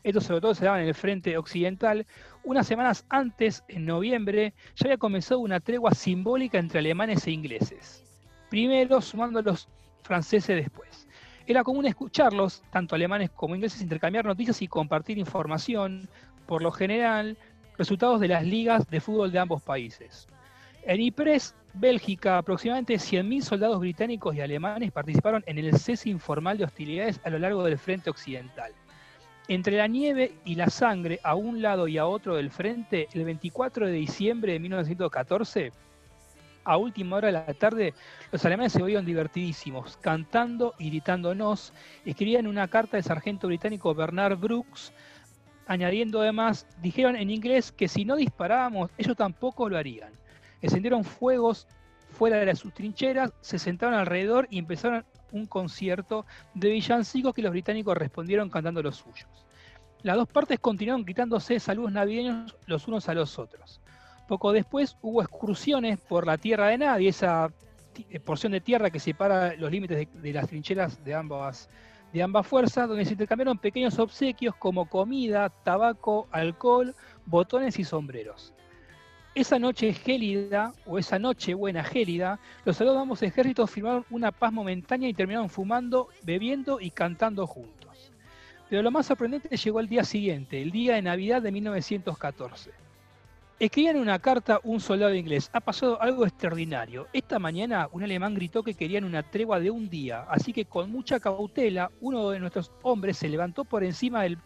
[0.04, 2.06] esto sobre todo se daba en el frente occidental,
[2.44, 8.04] unas semanas antes, en noviembre, ya había comenzado una tregua simbólica entre alemanes e ingleses.
[8.50, 9.68] Primero sumando a los
[10.02, 11.08] franceses después.
[11.46, 16.08] Era común escucharlos, tanto alemanes como ingleses, intercambiar noticias y compartir información,
[16.46, 17.36] por lo general,
[17.78, 20.26] resultados de las ligas de fútbol de ambos países.
[20.84, 26.64] En Ypres, Bélgica, aproximadamente 100.000 soldados británicos y alemanes participaron en el cese informal de
[26.64, 28.72] hostilidades a lo largo del frente occidental.
[29.48, 33.24] Entre la nieve y la sangre a un lado y a otro del frente, el
[33.24, 35.72] 24 de diciembre de 1914,
[36.64, 37.92] a última hora de la tarde,
[38.30, 41.72] los alemanes se oían divertidísimos, cantando y gritándonos.
[42.04, 44.92] Escribían una carta del sargento británico Bernard Brooks,
[45.66, 50.12] añadiendo además, dijeron en inglés que si no disparábamos, ellos tampoco lo harían.
[50.60, 51.66] Encendieron fuegos
[52.12, 57.50] fuera de sus trincheras, se sentaron alrededor y empezaron un concierto de villancicos que los
[57.50, 59.28] británicos respondieron cantando los suyos.
[60.02, 63.80] Las dos partes continuaron gritándose saludos navideños los unos a los otros.
[64.28, 67.50] Poco después hubo excursiones por la tierra de nadie, esa
[67.92, 71.68] ti- porción de tierra que separa los límites de, de las trincheras de ambas,
[72.12, 76.94] de ambas fuerzas, donde se intercambiaron pequeños obsequios como comida, tabaco, alcohol,
[77.26, 78.52] botones y sombreros.
[79.34, 85.08] Esa noche gélida, o esa noche buena gélida, los ambos ejércitos firmaron una paz momentánea
[85.08, 88.12] y terminaron fumando, bebiendo y cantando juntos.
[88.68, 92.72] Pero lo más sorprendente llegó al día siguiente, el día de Navidad de 1914.
[93.58, 97.08] Escribían en una carta un soldado inglés, ha pasado algo extraordinario.
[97.14, 100.90] Esta mañana un alemán gritó que querían una tregua de un día, así que con
[100.90, 104.36] mucha cautela uno de nuestros hombres se levantó por encima del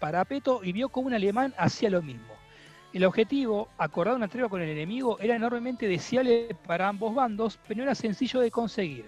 [0.00, 2.33] parapeto y vio cómo un alemán hacía lo mismo.
[2.94, 7.78] El objetivo, acordar una tregua con el enemigo, era enormemente deseable para ambos bandos, pero
[7.78, 9.06] no era sencillo de conseguir.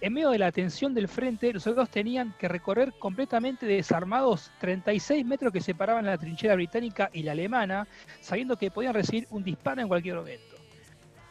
[0.00, 5.26] En medio de la tensión del frente, los soldados tenían que recorrer completamente desarmados 36
[5.26, 7.88] metros que separaban la trinchera británica y la alemana,
[8.20, 10.54] sabiendo que podían recibir un disparo en cualquier momento.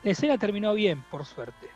[0.03, 1.69] La escena terminó bien, por suerte,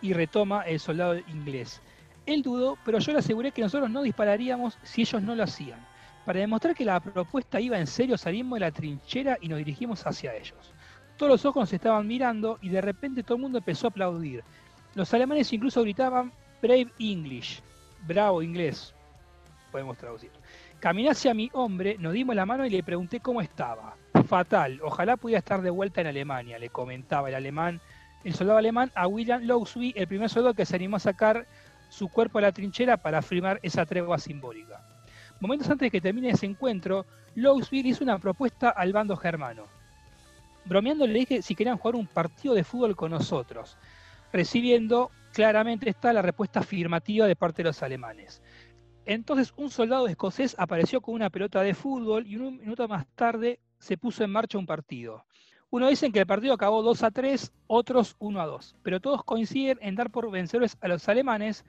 [0.00, 1.82] y retoma el soldado inglés.
[2.26, 5.84] Él dudó, pero yo le aseguré que nosotros no dispararíamos si ellos no lo hacían.
[6.24, 10.06] Para demostrar que la propuesta iba en serio, salimos de la trinchera y nos dirigimos
[10.06, 10.72] hacia ellos.
[11.16, 14.42] Todos los ojos nos estaban mirando y de repente todo el mundo empezó a aplaudir.
[14.94, 16.32] Los alemanes incluso gritaban
[16.62, 17.60] Brave English,
[18.06, 18.94] bravo inglés,
[19.70, 20.30] podemos traducir.
[20.80, 23.96] Caminé hacia mi hombre, nos dimos la mano y le pregunté cómo estaba.
[24.26, 27.80] Fatal, ojalá pudiera estar de vuelta en Alemania, le comentaba el alemán,
[28.22, 31.46] el soldado alemán a William Lowsby, el primer soldado que se animó a sacar
[31.90, 34.93] su cuerpo a la trinchera para firmar esa tregua simbólica.
[35.44, 37.04] Momentos antes de que termine ese encuentro,
[37.34, 39.66] Lowsby hizo una propuesta al bando germano.
[40.64, 43.76] Bromeando le dije si querían jugar un partido de fútbol con nosotros,
[44.32, 48.40] recibiendo claramente está la respuesta afirmativa de parte de los alemanes.
[49.04, 53.60] Entonces un soldado escocés apareció con una pelota de fútbol y un minuto más tarde
[53.78, 55.26] se puso en marcha un partido.
[55.68, 59.22] Uno dicen que el partido acabó 2 a 3, otros 1 a 2, pero todos
[59.24, 61.66] coinciden en dar por vencedores a los alemanes,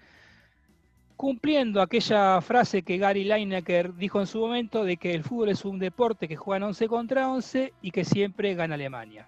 [1.16, 5.66] cumpliendo aquella frase que Gary Lineker dijo en su momento de que el fútbol es
[5.66, 9.28] un deporte que juegan 11 contra 11 y que siempre gana Alemania.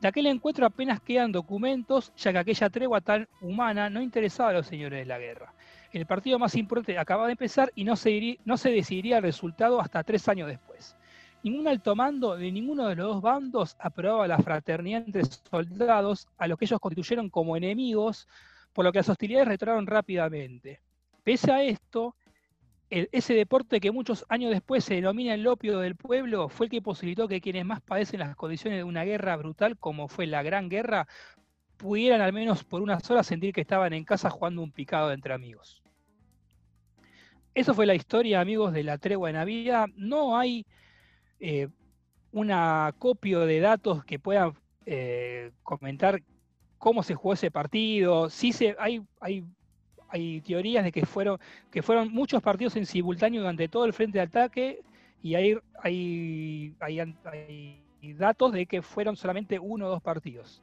[0.00, 4.52] De aquel encuentro apenas quedan documentos, ya que aquella tregua tan humana no interesaba a
[4.52, 5.54] los señores de la guerra.
[5.92, 9.80] El partido más importante acaba de empezar y no se, no se decidiría el resultado
[9.80, 10.96] hasta tres años después.
[11.42, 16.48] Ningún alto mando de ninguno de los dos bandos aprobaba la fraternidad entre soldados, a
[16.48, 18.26] los que ellos constituyeron como enemigos,
[18.74, 20.80] por lo que las hostilidades retornaron rápidamente.
[21.22, 22.14] Pese a esto,
[22.90, 26.82] ese deporte que muchos años después se denomina el opio del pueblo fue el que
[26.82, 30.68] posibilitó que quienes más padecen las condiciones de una guerra brutal como fue la Gran
[30.68, 31.08] Guerra
[31.76, 35.34] pudieran al menos por unas horas sentir que estaban en casa jugando un picado entre
[35.34, 35.82] amigos.
[37.54, 39.86] Eso fue la historia, amigos, de la tregua de Navidad.
[39.94, 40.66] No hay
[41.38, 41.68] eh,
[42.32, 44.54] un acopio de datos que puedan
[44.86, 46.20] eh, comentar
[46.84, 48.28] cómo se jugó ese partido.
[48.28, 49.42] Sí se, hay, hay,
[50.10, 54.18] hay teorías de que fueron, que fueron muchos partidos en simultáneo durante todo el frente
[54.18, 54.82] de ataque
[55.22, 57.80] y hay, hay, hay,
[58.18, 60.62] datos de que fueron solamente uno o dos partidos.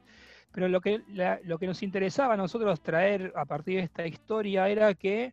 [0.52, 1.02] Pero lo que,
[1.42, 5.32] lo que nos interesaba a nosotros traer a partir de esta historia era que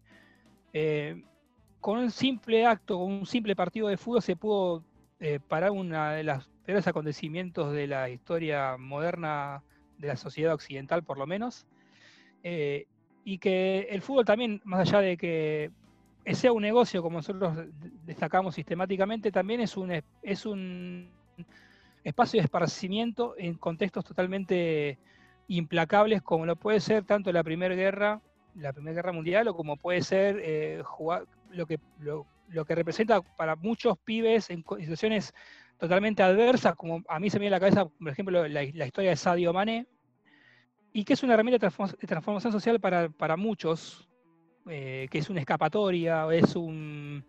[0.73, 1.23] eh,
[1.79, 4.83] con un simple acto, con un simple partido de fútbol se pudo
[5.19, 9.61] eh, parar uno de los peores acontecimientos de la historia moderna
[9.99, 11.67] de la sociedad occidental, por lo menos.
[12.43, 12.85] Eh,
[13.23, 15.71] y que el fútbol también, más allá de que
[16.33, 17.69] sea un negocio, como nosotros de-
[18.05, 19.91] destacamos sistemáticamente, también es un,
[20.23, 21.11] es- un
[22.03, 24.97] espacio de esparcimiento en contextos totalmente
[25.47, 28.21] implacables, como lo puede ser tanto la Primera Guerra,
[28.55, 32.75] la Primera Guerra Mundial, o como puede ser eh, jugar, lo, que, lo, lo que
[32.75, 35.33] representa para muchos pibes en situaciones
[35.79, 39.11] totalmente adversas, como a mí se me viene a la cabeza, por ejemplo, la, historia
[39.11, 39.87] de Sadio Mané,
[40.91, 44.07] y que es una herramienta de transform- de transformación social para, para muchos,
[44.67, 47.23] eh, que es una escapatoria, es un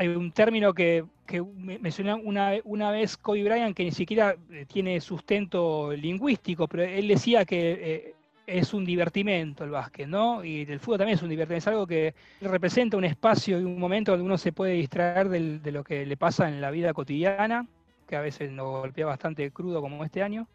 [0.00, 4.36] hay un término que, que me- mencionó una, una vez Kobe Bryant que ni siquiera
[4.50, 8.14] eh, tiene sustento lingüístico, pero él decía que eh,
[8.46, 10.44] es un divertimento el básquet, ¿no?
[10.44, 13.78] Y el fútbol también es un divertimento, es algo que representa un espacio y un
[13.78, 17.66] momento donde uno se puede distraer de lo que le pasa en la vida cotidiana,
[18.08, 20.48] que a veces nos golpea bastante crudo como este año.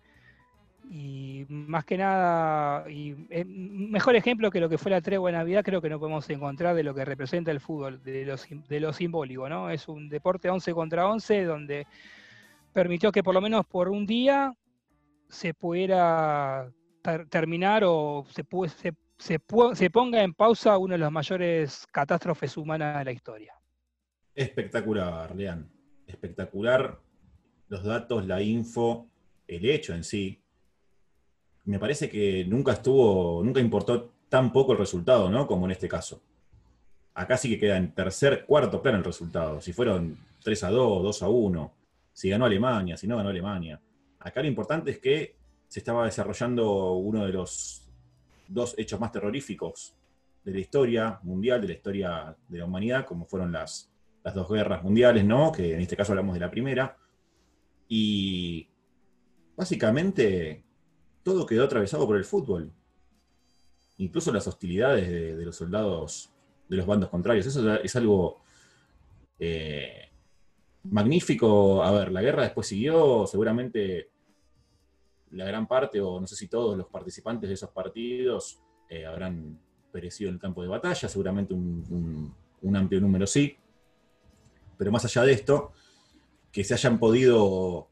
[0.89, 5.38] Y más que nada, y eh, mejor ejemplo que lo que fue la tregua de
[5.38, 8.36] Navidad, creo que no podemos encontrar de lo que representa el fútbol, de lo,
[8.68, 9.70] de lo simbólico, ¿no?
[9.70, 11.88] Es un deporte 11 contra 11 donde
[12.74, 14.54] permitió que por lo menos por un día
[15.30, 16.70] se pudiera
[17.01, 19.39] ter- terminar o se, se, se
[19.76, 23.54] se ponga en pausa una de las mayores catástrofes humanas de la historia.
[24.36, 25.72] Espectacular, Lean.
[26.08, 26.99] Espectacular
[27.74, 29.07] los datos, la info,
[29.47, 30.39] el hecho en sí.
[31.65, 35.47] Me parece que nunca estuvo, nunca importó tan poco el resultado, ¿no?
[35.47, 36.21] Como en este caso.
[37.15, 39.59] Acá sí que queda en tercer, cuarto plano el resultado.
[39.59, 41.74] Si fueron 3 a 2, 2 a 1,
[42.13, 43.82] si ganó Alemania, si no ganó Alemania.
[44.19, 45.36] Acá lo importante es que
[45.67, 47.88] se estaba desarrollando uno de los
[48.47, 49.95] dos hechos más terroríficos
[50.43, 53.89] de la historia mundial, de la historia de la humanidad, como fueron las,
[54.24, 55.51] las dos guerras mundiales, ¿no?
[55.51, 56.97] Que en este caso hablamos de la primera.
[57.88, 58.67] Y
[59.55, 60.63] básicamente
[61.23, 62.71] todo quedó atravesado por el fútbol.
[63.97, 66.31] Incluso las hostilidades de, los soldados
[66.67, 67.45] de los bandos contrarios.
[67.45, 68.41] Eso es algo
[69.39, 70.09] eh,
[70.84, 71.84] magnífico.
[71.84, 74.09] A ver, la guerra después siguió, seguramente
[75.31, 78.59] la gran parte, o no sé si todos los participantes de esos partidos
[78.89, 79.59] eh, habrán
[79.91, 83.57] perecido en el campo de batalla, seguramente un amplio número sí.
[84.77, 85.71] Pero más allá de esto,
[86.54, 87.89] que se hayan podido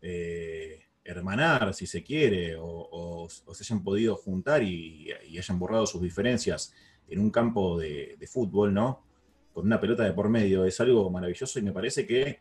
[0.00, 6.72] eh, hermanar, si se quiere, o, se hayan podido juntar y, hayan borrado sus diferencias
[7.06, 9.04] en un campo de, fútbol, ¿no?
[9.52, 12.40] Con una pelota de por medio, es algo maravilloso y me parece que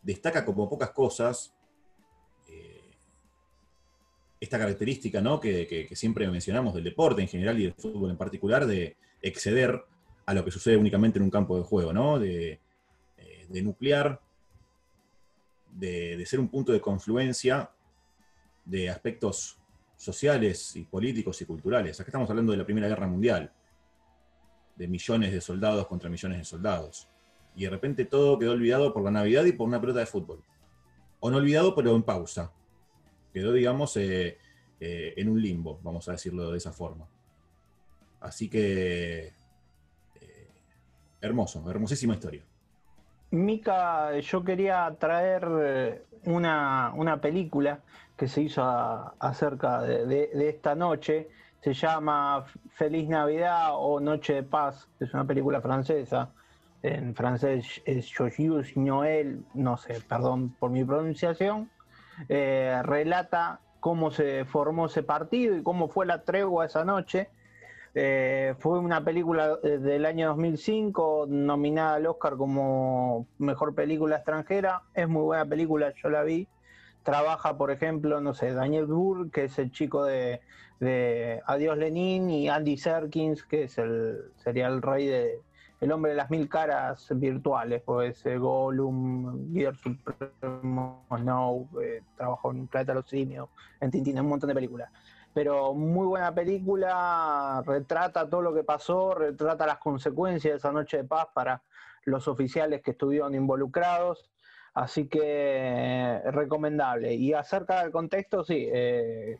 [0.00, 1.54] destaca como pocas cosas
[2.48, 2.92] eh,
[4.40, 5.38] esta característica, ¿no?
[5.38, 9.84] Que, que- siempre mencionamos del deporte en general y del fútbol en particular, de exceder
[10.24, 12.18] a lo que sucede únicamente en un campo de juego, ¿no?
[12.18, 12.60] De,
[13.54, 14.20] de nuclear,
[15.70, 17.70] de, de ser un punto de confluencia
[18.64, 19.58] de aspectos
[19.96, 22.00] sociales y políticos y culturales.
[22.00, 23.52] Acá estamos hablando de la Primera Guerra Mundial,
[24.74, 27.08] de millones de soldados contra millones de soldados.
[27.54, 30.42] Y de repente todo quedó olvidado por la Navidad y por una pelota de fútbol.
[31.20, 32.52] O no olvidado, pero en pausa.
[33.32, 34.36] Quedó, digamos, eh,
[34.80, 37.08] eh, en un limbo, vamos a decirlo de esa forma.
[38.20, 39.32] Así que,
[40.20, 40.48] eh,
[41.20, 42.44] hermoso, hermosísima historia.
[43.30, 47.80] Mica, yo quería traer eh, una, una película
[48.16, 51.28] que se hizo acerca de esta noche.
[51.60, 52.44] Se llama
[52.74, 54.88] Feliz Navidad o Noche de Paz.
[55.00, 56.30] Es una película francesa.
[56.84, 61.70] En francés es Joyeux Noël, no sé, perdón por mi pronunciación.
[62.28, 67.30] Eh, relata cómo se formó ese partido y cómo fue la tregua esa noche.
[67.96, 74.82] Eh, fue una película eh, del año 2005, nominada al Oscar como mejor película extranjera.
[74.94, 76.48] Es muy buena película, yo la vi.
[77.04, 80.40] Trabaja, por ejemplo, no sé, Daniel Burr, que es el chico de,
[81.46, 85.40] Adiós Lenin, y Andy Serkins, que es el, sería el rey de
[85.80, 92.52] el hombre de las mil caras virtuales, pues eh, Gollum, Gear Supremo, Snow, eh, trabajó
[92.52, 94.90] en Planeta de los Simios, en Tintín, un montón de películas
[95.34, 100.98] pero muy buena película, retrata todo lo que pasó, retrata las consecuencias de esa noche
[100.98, 101.60] de paz para
[102.04, 104.30] los oficiales que estuvieron involucrados,
[104.74, 107.14] así que eh, recomendable.
[107.14, 109.38] Y acerca del contexto, sí, eh,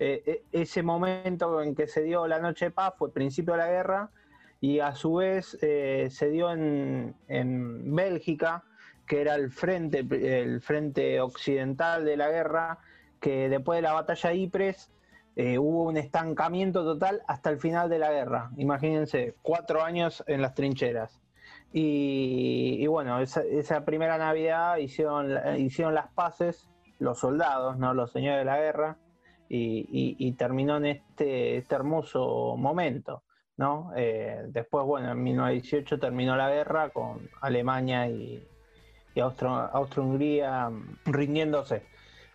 [0.00, 3.68] eh, ese momento en que se dio la noche de paz fue principio de la
[3.68, 4.10] guerra
[4.60, 8.64] y a su vez se dio en, en Bélgica,
[9.06, 12.78] que era el frente, el frente occidental de la guerra,
[13.20, 14.90] que después de la batalla de Ypres
[15.38, 18.50] eh, hubo un estancamiento total hasta el final de la guerra.
[18.56, 21.20] Imagínense, cuatro años en las trincheras.
[21.72, 25.32] Y, bueno, esa, esa primera Navidad hicieron,
[25.94, 26.68] las paces
[26.98, 28.98] los soldados, no los señores de la guerra,
[29.48, 33.22] y, terminó en este, este hermoso momento.
[33.56, 33.92] ¿no?
[33.94, 38.44] Eh, después, bueno, en 1918 terminó la guerra con Alemania y,
[39.14, 41.84] y Austro- Austro-Hungría mm, rindiéndose.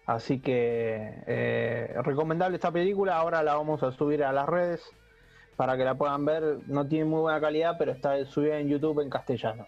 [0.06, 3.16] Así que eh, recomendable esta película.
[3.18, 4.82] Ahora la vamos a subir a las redes
[5.56, 6.60] para que la puedan ver.
[6.68, 9.68] No tiene muy buena calidad, pero está subida en YouTube en castellano.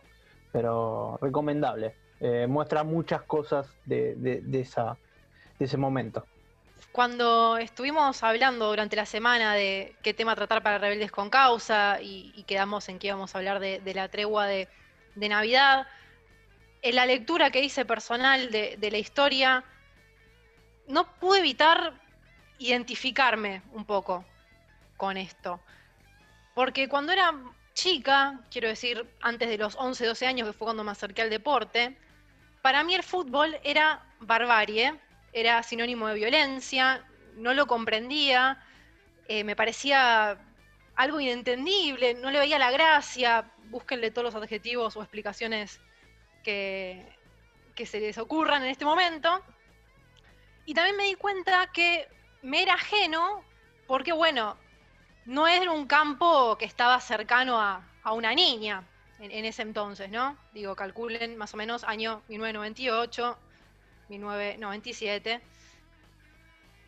[0.51, 1.95] Pero recomendable.
[2.19, 4.97] Eh, muestra muchas cosas de, de- de esa,
[5.59, 6.25] de ese momento.
[6.91, 12.43] Cuando estuvimos hablando durante la semana de qué tema tratar para Rebeldes con Causa y,
[12.47, 14.69] quedamos en que íbamos a hablar de, de la tregua de,
[15.15, 15.87] de Navidad,
[16.81, 19.65] en la lectura que hice personal de, de la historia,
[20.87, 21.93] no pude evitar
[22.57, 24.25] identificarme un poco
[24.97, 25.59] con esto.
[26.53, 27.33] Porque cuando era
[27.73, 31.29] chica, quiero decir, antes de los 11, 12 años, que fue cuando me acerqué al
[31.29, 31.97] deporte,
[32.61, 34.99] para mí el fútbol era barbarie,
[35.33, 37.05] era sinónimo de violencia,
[37.35, 38.63] no lo comprendía,
[39.27, 40.39] eh, me parecía
[40.95, 45.81] algo inentendible, no le veía la gracia, búsquenle todos los adjetivos o explicaciones
[46.43, 47.05] que,
[47.75, 49.43] que se les ocurran en este momento.
[50.65, 52.07] Y también me di cuenta que
[52.41, 53.43] me era ajeno
[53.87, 54.57] porque, bueno,
[55.25, 58.83] no era un campo que estaba cercano a, a una niña
[59.19, 60.37] en, ese entonces, ¿no?
[60.53, 63.37] Digo, calculen más o menos año 1998,
[64.09, 65.41] 1997.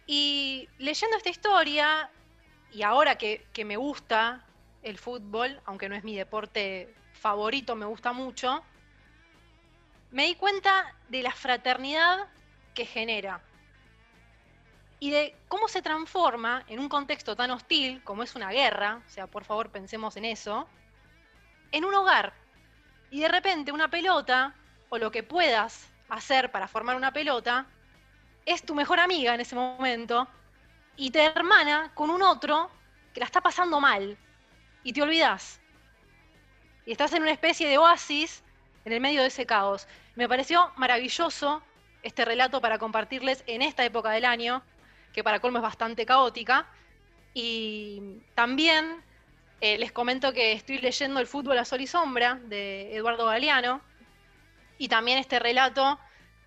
[0.06, 2.10] Y leyendo esta historia,
[2.72, 4.46] y ahora que, que me gusta
[4.84, 8.64] el fútbol, aunque no es mi deporte favorito, me gusta mucho,
[10.12, 12.28] me di cuenta de la fraternidad
[12.74, 13.42] que genera
[15.00, 19.10] y de cómo se transforma en un contexto tan hostil como es una guerra, o
[19.10, 20.68] sea, por favor pensemos en eso,
[21.72, 22.34] en un hogar.
[23.12, 24.54] Y de repente una pelota,
[24.90, 27.68] o lo que puedas hacer para formar una pelota,
[28.46, 30.28] es tu mejor amiga en ese momento
[30.96, 32.72] y te hermana con un otro
[33.14, 34.18] que la está pasando mal
[34.84, 35.60] y te olvidas.
[36.86, 38.44] Y estás en una especie de oasis
[38.86, 39.88] en el medio de ese caos.
[40.16, 41.62] Me pareció maravilloso
[42.04, 44.64] este relato para compartirles en esta época del año,
[45.18, 46.68] que para colmo es bastante caótica.
[47.34, 49.04] Y también
[49.62, 53.82] eh, les comento que estoy leyendo El fútbol a sol y sombra de Eduardo Galeano.
[54.78, 55.98] Y también este relato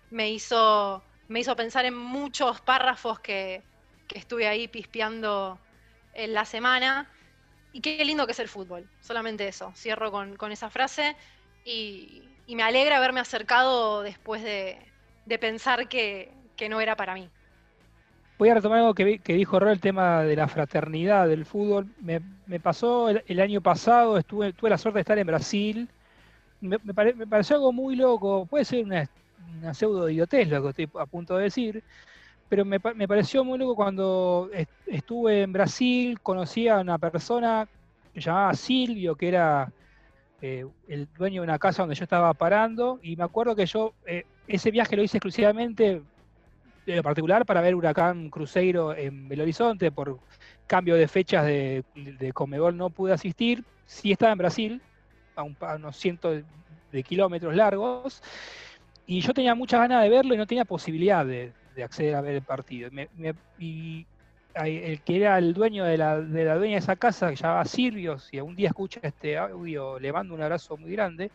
[0.09, 3.61] me hizo, me hizo pensar en muchos párrafos que,
[4.07, 5.59] que estuve ahí pispeando
[6.13, 7.11] en la semana.
[7.73, 8.89] Y qué lindo que es el fútbol.
[9.01, 9.73] Solamente eso.
[9.75, 11.17] Cierro con, con esa frase.
[11.65, 14.79] Y, y, me alegra haberme acercado después de,
[15.25, 17.29] de pensar que, que no era para mí
[18.41, 21.85] voy a retomar algo que, dijo Ro, el tema de la fraternidad del fútbol.
[21.99, 25.87] Me, pasó el, año pasado, estuve, tuve la suerte de estar en Brasil.
[26.59, 29.07] Me, me, pare, me pareció algo muy loco, puede ser una,
[29.75, 31.83] pseudo idiotez lo que estoy a punto de decir,
[32.49, 37.67] pero me, pareció muy loco cuando est estuve en Brasil, conocí a una persona
[38.11, 39.71] que llamaba Silvio, que era
[40.41, 43.93] eh, el dueño de una casa donde yo estaba parando, y me acuerdo que yo
[44.07, 46.01] eh, ese viaje lo hice exclusivamente
[46.85, 50.19] de lo particular para ver Huracán Cruzeiro en Belo Horizonte, por
[50.67, 54.81] cambio de fechas de, de Comebol no pude asistir, sí estaba en Brasil,
[55.35, 56.43] a, un, a unos cientos
[56.91, 58.21] de kilómetros largos,
[59.05, 62.21] y yo tenía muchas ganas de verlo y no tenía posibilidad de, de acceder a
[62.21, 62.89] ver el partido.
[62.91, 64.05] Me, me, y
[64.55, 67.65] el que era el dueño de la, de la dueña de esa casa, que llamaba
[67.65, 71.31] Silvio, si algún día escucha este audio, le mando un abrazo muy grande.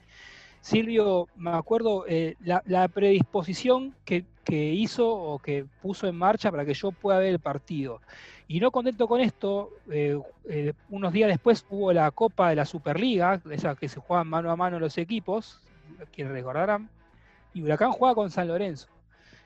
[0.67, 6.75] Silvio, me acuerdo eh, la, predisposición que, hizo o que puso en marcha para que
[6.75, 8.01] yo pueda ver el partido.
[8.49, 12.65] Y no contento con esto, eh, eh, unos días después hubo la Copa de la
[12.65, 15.61] Superliga, esa que se juegan mano a mano los equipos,
[16.13, 16.91] quienes recordarán,
[17.55, 18.89] y Huracán jugaba con San Lorenzo.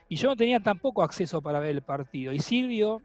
[0.09, 2.33] Y yo no tenía tampoco acceso para ver el partido.
[2.33, 3.03] Y Silvio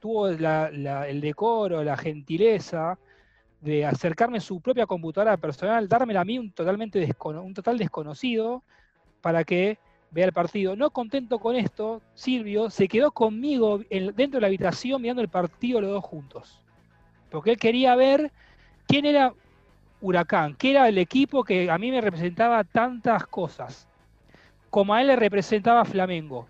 [0.00, 2.98] tuvo el decoro, la gentileza
[3.66, 8.62] de acercarme su propia computadora personal, dármela a mí un, totalmente un total desconocido
[9.20, 9.78] para que
[10.12, 10.76] vea el partido.
[10.76, 15.28] No contento con esto, Silvio se quedó conmigo en, dentro de la habitación mirando el
[15.28, 16.62] partido los dos juntos.
[17.28, 18.30] Porque él quería ver
[18.86, 19.34] quién era
[20.00, 23.88] Huracán, qué era el equipo que a mí me representaba tantas cosas,
[24.70, 26.46] como a él le representaba Flamengo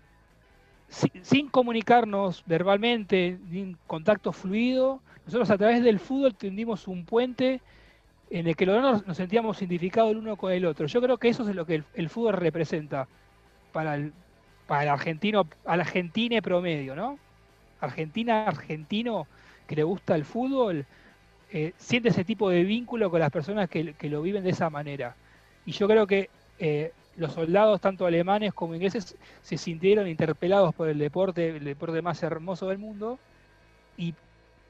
[1.21, 7.59] sin comunicarnos verbalmente, sin contacto fluido, nosotros a través del fútbol tendimos un puente
[8.29, 10.87] en el que los dos nos sentíamos identificados el uno con el otro.
[10.87, 13.09] Yo creo que eso es lo que el, fútbol representa
[13.73, 14.13] para el,
[14.69, 17.19] argentino, al argentino promedio, ¿no?
[17.81, 19.27] Argentina, argentino
[19.67, 20.85] que le gusta el fútbol,
[21.51, 24.69] eh, siente ese tipo de vínculo con las personas que, que, lo viven de esa
[24.69, 25.15] manera.
[25.65, 30.87] Y yo creo que eh, los soldados, tanto alemanes como ingleses, se sintieron interpelados por
[30.87, 33.19] el deporte, el deporte más hermoso del mundo,
[33.97, 34.13] y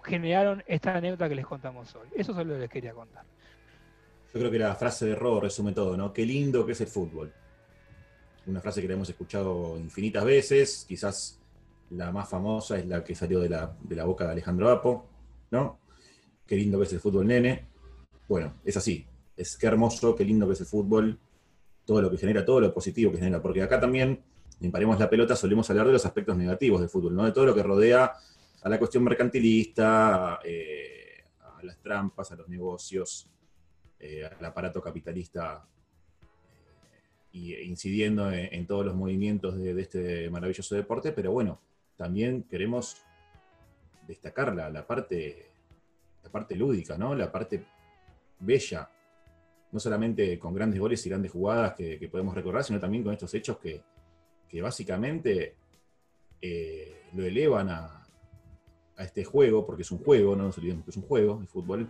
[0.08, 2.08] generaron esta anécdota que les contamos hoy.
[2.16, 3.24] Eso es lo que les quería contar.
[4.34, 6.14] Yo creo que la frase de Ro resume todo, ¿no?
[6.14, 7.32] Qué lindo que es el fútbol.
[8.46, 11.40] Una frase que la hemos escuchado infinitas veces, quizás
[11.92, 15.06] la más famosa es la que salió de la, de la boca de Alejandro Apo,
[15.52, 15.80] ¿no?
[16.46, 17.66] Qué lindo que es el fútbol, nene.
[18.28, 19.06] Bueno, es así.
[19.36, 21.20] Es qué hermoso, qué lindo que es el fútbol
[21.88, 24.22] todo lo que genera, todo lo positivo que genera, porque acá también,
[24.60, 27.24] en Paremos la Pelota, solemos hablar de los aspectos negativos del fútbol, ¿no?
[27.24, 28.14] de todo lo que rodea
[28.62, 33.30] a la cuestión mercantilista, eh, a las trampas, a los negocios.
[34.00, 35.68] eh, al aparato capitalista
[36.22, 41.60] eh, y incidiendo en, todos los movimientos de, este maravilloso deporte, pero bueno,
[41.96, 42.98] también queremos
[44.08, 45.50] destacar la, parte,
[46.24, 47.16] la parte lúdica, ¿no?
[47.16, 47.66] La parte
[48.40, 48.88] bella,
[49.72, 53.34] no solamente con grandes goles y grandes jugadas que, podemos recordar, sino también con estos
[53.34, 53.82] hechos que,
[54.62, 55.56] básicamente
[57.14, 57.97] lo elevan a,
[58.98, 61.48] a este juego, porque es un juego, no nos olvidemos que es un juego, el
[61.48, 61.88] fútbol,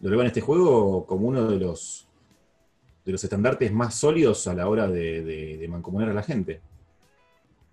[0.00, 2.06] lo elevan a este juego como uno de los,
[3.04, 6.60] de los estandartes más sólidos a la hora de, de- de mancomunar a la gente.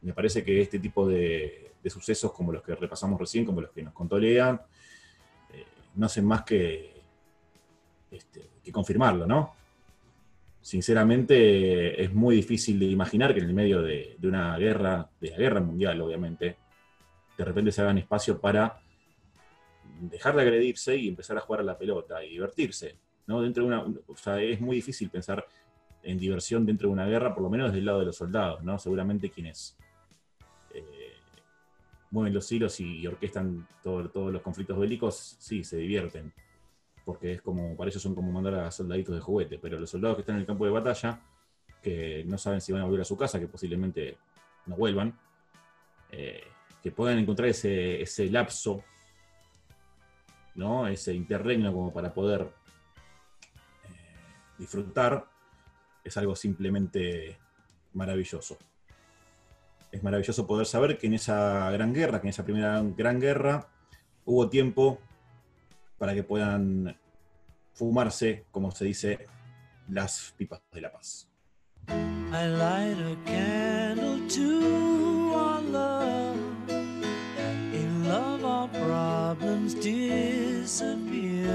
[0.02, 3.72] Me parece que este tipo de, de sucesos como los que repasamos recién, como los
[3.72, 4.62] que nos contó Lea,
[5.54, 5.66] eh,
[5.96, 6.94] no hacen más que,
[8.12, 9.54] este, que confirmarlo, ¿no?
[10.62, 15.38] Sinceramente, es muy difícil de imaginar que en el medio de una guerra, de la
[15.38, 16.58] guerra mundial, obviamente,
[17.38, 18.80] de repente se hagan espacio para
[20.02, 22.96] dejar de agredirse y empezar a jugar a la pelota y divertirse,
[23.28, 23.42] ¿no?
[23.42, 25.46] Dentro de una, o sea, es muy difícil pensar
[26.04, 28.64] en diversión dentro de una guerra, por lo menos desde el lado de los soldados,
[28.64, 28.78] ¿no?
[28.80, 29.76] Seguramente quienes
[30.74, 31.14] eh,
[32.12, 36.34] mueven los hilos y, y orquestan todo- todos los conflictos bélicos, sí, se divierten,
[37.04, 40.18] porque es como, para ellos son como mandar a soldaditos de juguete, pero los soldados
[40.18, 41.20] que están en el campo de batalla,
[41.82, 44.18] que no saben si van a volver a su casa, que posiblemente
[44.66, 45.18] no vuelvan,
[46.12, 46.44] eh,
[46.82, 48.84] que puedan encontrar ese, ese lapso,
[50.56, 50.88] ¿no?
[50.88, 52.42] ese interregno como para poder
[53.84, 53.96] eh,
[54.58, 55.26] disfrutar,
[56.04, 57.38] es algo simplemente
[57.94, 58.58] maravilloso.
[59.92, 63.68] Es maravilloso poder saber que en esa gran guerra, que en esa primera gran guerra,
[64.26, 65.00] hubo tiempo
[65.98, 66.98] para que puedan
[67.74, 69.26] fumarse, como se dice,
[69.90, 71.30] las pipas de la paz.
[72.30, 72.46] I
[79.28, 81.52] problems disappear.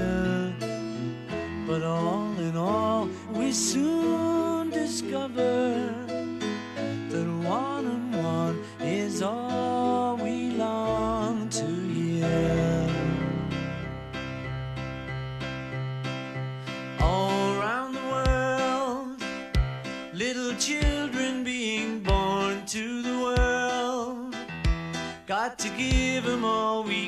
[1.65, 5.91] But all in all, we soon discover
[7.09, 12.87] that one and one is all we long to hear.
[16.99, 19.23] All around the world,
[20.13, 24.35] little children being born to the world.
[25.25, 27.02] Got to give them all we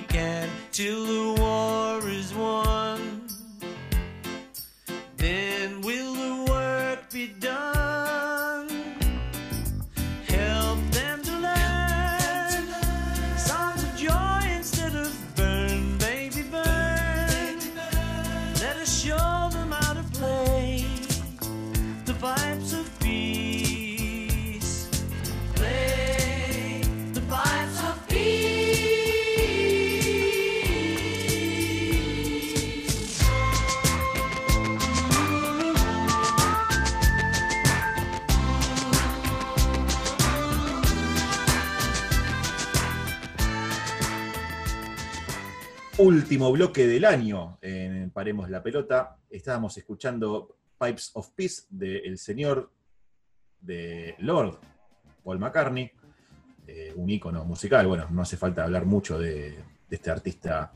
[0.76, 1.35] till the
[46.26, 49.16] Último bloque del año en Paremos la Pelota.
[49.30, 52.72] Estábamos escuchando Pipes of Peace del señor
[53.62, 54.58] de Lord,
[55.24, 55.92] Paul McCartney,
[56.66, 57.86] eh, un ícono musical.
[57.86, 60.74] Bueno, no hace falta hablar mucho de, de este artista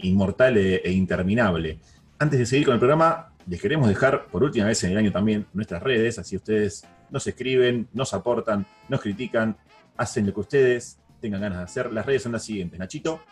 [0.00, 1.80] inmortal e, e interminable.
[2.18, 5.10] Antes de seguir con el programa, les queremos dejar por última vez en el año
[5.10, 9.56] también nuestras redes, así ustedes nos escriben, nos aportan, nos critican,
[9.96, 11.90] hacen lo que ustedes tengan ganas de hacer.
[11.90, 12.78] Las redes son las siguientes.
[12.78, 13.22] Nachito.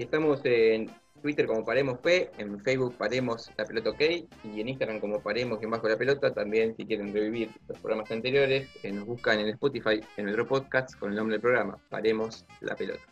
[0.00, 0.90] Estamos en
[1.20, 5.58] Twitter como Paremos P, en Facebook Paremos la Pelota OK y en Instagram como Paremos
[5.58, 6.32] que bajo la pelota.
[6.32, 10.98] También si quieren revivir los programas anteriores, eh, nos buscan en Spotify, en nuestro podcast
[10.98, 13.02] con el nombre del programa, Paremos la Pelota.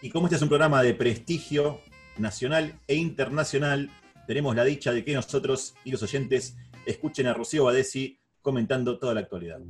[0.00, 1.80] Y como este es un programa de prestigio
[2.16, 3.90] nacional e internacional,
[4.26, 6.56] tenemos la dicha de que nosotros y los oyentes
[6.86, 9.60] escuchen a Rocío Badesi comentando toda la actualidad.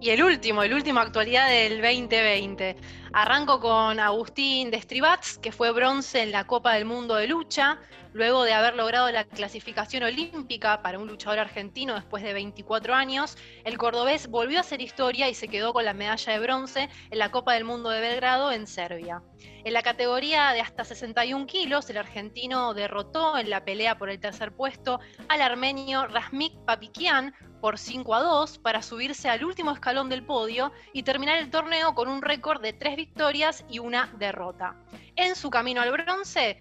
[0.00, 2.76] Y el último, el último actualidad del 2020.
[3.12, 7.78] Arranco con Agustín de Stribats, que fue bronce en la Copa del Mundo de Lucha,
[8.18, 13.38] luego de haber logrado la clasificación olímpica para un luchador argentino después de 24 años.
[13.64, 17.18] El cordobés volvió a hacer historia y se quedó con la medalla de bronce en
[17.18, 19.22] la Copa del Mundo de Belgrado en Serbia.
[19.64, 24.18] En la categoría de hasta 61 kilos, el argentino derrotó en la pelea por el
[24.18, 24.98] tercer puesto
[25.28, 30.72] al armenio Rasmik Papikian por 5 a 2 para subirse al último escalón del podio
[30.92, 34.74] y terminar el torneo con un récord de tres victorias y una derrota.
[35.14, 36.60] En su camino al bronce,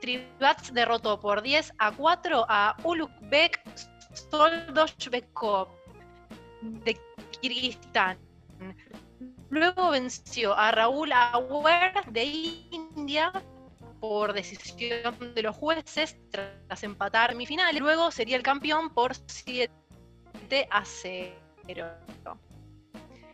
[0.00, 3.60] Destribats derrotó por 10 a 4 a Ulukbek
[4.12, 5.68] Soldoshbekov
[6.62, 6.98] de
[7.40, 8.18] Kirguistán.
[9.48, 13.32] Luego venció a Raúl Auer de India
[14.00, 17.76] por decisión de los jueces tras empatar mi final.
[17.78, 19.72] Luego sería el campeón por 7
[20.70, 21.86] a 0.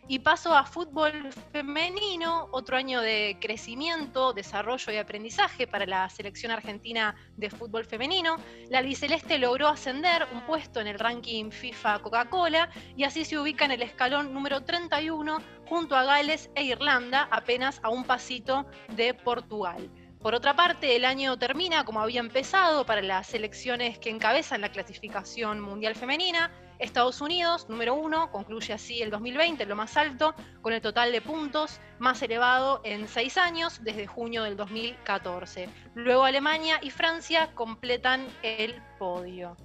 [0.07, 6.51] Y paso a fútbol femenino, otro año de crecimiento, desarrollo y aprendizaje para la selección
[6.51, 8.35] argentina de fútbol femenino.
[8.69, 13.63] La albiceleste logró ascender un puesto en el ranking FIFA Coca-Cola y así se ubica
[13.63, 19.13] en el escalón número 31 junto a Gales e Irlanda, apenas a un pasito de
[19.13, 19.89] Portugal.
[20.23, 24.71] Por otra parte, el año termina como había empezado para las selecciones que encabezan la
[24.71, 26.49] clasificación mundial femenina.
[26.79, 31.21] Estados Unidos, número uno, concluye así el 2020, lo más alto, con el total de
[31.21, 35.69] puntos más elevado en seis años, desde junio del 2014.
[35.95, 39.55] Luego Alemania y Francia completan el podio.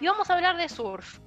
[0.00, 1.18] Y vamos a hablar de surf,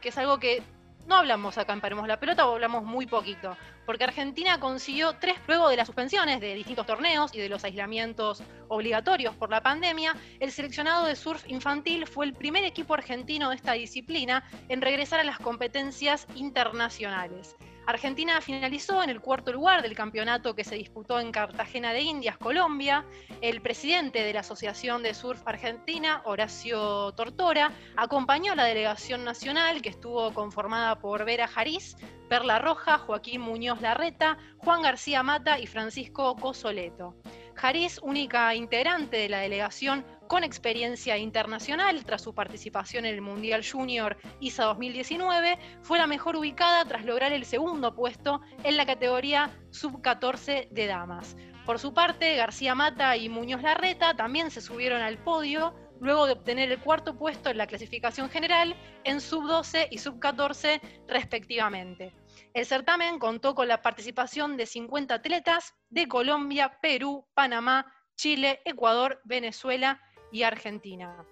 [0.00, 0.62] que es algo que
[1.06, 3.56] no hablamos acá en Paremos la Pelota o hablamos muy poquito,
[3.88, 8.42] porque Argentina consiguió tres luego de las suspensiones de distintos torneos y de los aislamientos
[8.68, 13.56] obligatorios por la pandemia, el seleccionado de surf infantil fue el primer equipo argentino de
[13.56, 17.56] esta disciplina en regresar a las competencias internacionales.
[17.88, 22.36] Argentina finalizó en el cuarto lugar del campeonato que se disputó en Cartagena de Indias,
[22.36, 23.06] Colombia.
[23.40, 29.80] El presidente de la Asociación de Surf Argentina, Horacio Tortora, acompañó a la delegación nacional
[29.80, 31.96] que estuvo conformada por Vera Jariz,
[32.28, 37.16] Perla Roja, Joaquín Muñoz Larreta, Juan García Mata y Francisco Cosoleto.
[37.54, 43.64] Jariz, única integrante de la delegación con experiencia internacional tras su participación en el Mundial
[43.68, 49.50] Junior ISA 2019, fue la mejor ubicada tras lograr el segundo puesto en la categoría
[49.70, 51.36] sub-14 de damas.
[51.64, 56.32] Por su parte, García Mata y Muñoz Larreta también se subieron al podio luego de
[56.32, 62.14] obtener el cuarto puesto en la clasificación general en sub-12 y sub-14 respectivamente.
[62.54, 69.20] El certamen contó con la participación de 50 atletas de Colombia, Perú, Panamá, Chile, Ecuador,
[69.24, 70.00] Venezuela
[70.32, 71.24] y Argentina.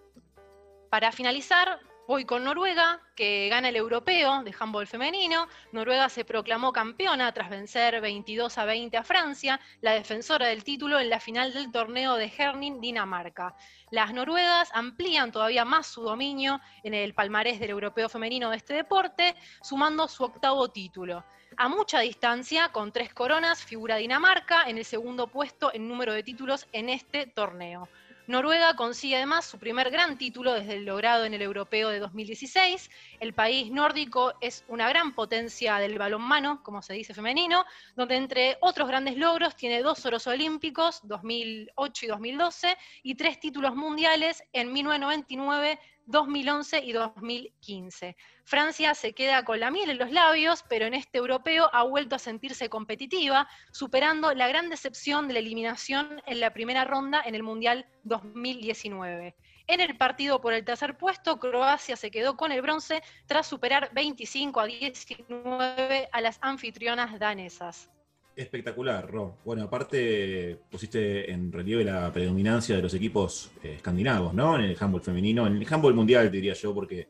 [0.90, 5.48] Para finalizar, voy con Noruega, que gana el europeo de handball femenino.
[5.72, 11.00] Noruega se proclamó campeona tras vencer 22 a 20 a Francia, la defensora del título
[11.00, 13.56] en la final del torneo de Herning, Dinamarca.
[13.90, 18.74] Las noruegas amplían todavía más su dominio en el palmarés del europeo femenino de este
[18.74, 21.24] deporte, sumando su octavo título.
[21.58, 26.22] A mucha distancia, con tres coronas, figura Dinamarca en el segundo puesto en número de
[26.22, 27.88] títulos en este torneo.
[28.28, 32.90] Noruega consigue además su primer gran título desde el logrado en el europeo de 2016.
[33.20, 37.64] El país nórdico es una gran potencia del balonmano, como se dice femenino,
[37.94, 43.76] donde entre otros grandes logros tiene dos oros olímpicos, 2008 y 2012, y tres títulos
[43.76, 48.16] mundiales en 1999, 2011 y 2015.
[48.44, 52.16] Francia se queda con la miel en los labios, pero en este europeo ha vuelto
[52.16, 57.34] a sentirse competitiva, superando la gran decepción de la eliminación en la primera ronda en
[57.34, 59.36] el Mundial 2019.
[59.68, 63.90] En el partido por el tercer puesto, Croacia se quedó con el bronce tras superar
[63.92, 67.90] 25 a 19 a las anfitrionas danesas.
[68.36, 69.38] Espectacular, Ro.
[69.46, 74.56] Bueno, aparte pusiste en relieve la predominancia de los equipos eh, escandinavos, ¿no?
[74.56, 77.08] En el handball femenino, en el handball mundial, diría yo, porque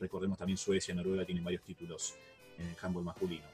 [0.00, 2.14] recordemos también Suecia, Noruega tienen varios títulos
[2.56, 3.44] en el handball masculino.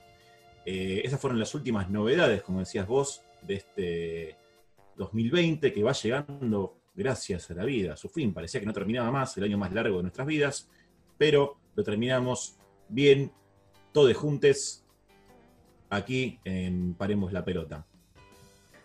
[0.65, 4.37] Eh, esas fueron las últimas novedades, como decías vos, de este
[4.95, 8.33] 2020 que va llegando gracias a la vida, a su fin.
[8.33, 10.69] Parecía que no terminaba más, el año más largo de nuestras vidas,
[11.17, 12.55] pero lo terminamos
[12.89, 13.33] bien,
[13.93, 14.85] todos juntos,
[15.91, 17.85] aquí en Paremos la Pelota.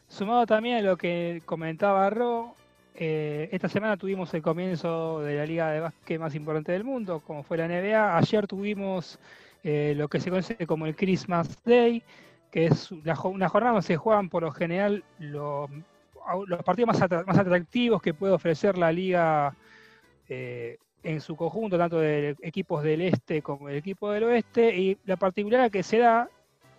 [0.08, 2.56] Sumado también a lo que comentaba Ro,
[2.96, 7.22] eh, esta semana tuvimos el comienzo de la liga de básquet más importante del mundo,
[7.26, 8.18] como fue la NBA.
[8.18, 9.20] Ayer tuvimos
[9.64, 12.04] eh, lo que se conoce como el Christmas Day,
[12.52, 15.70] que es una, una jornada donde se juegan por lo general los,
[16.64, 19.56] partidos más atractivos que puede ofrecer la liga
[20.30, 24.76] eh, en su conjunto, tanto de equipos del este como del equipo del oeste.
[24.76, 26.30] Y la particularidad que se da,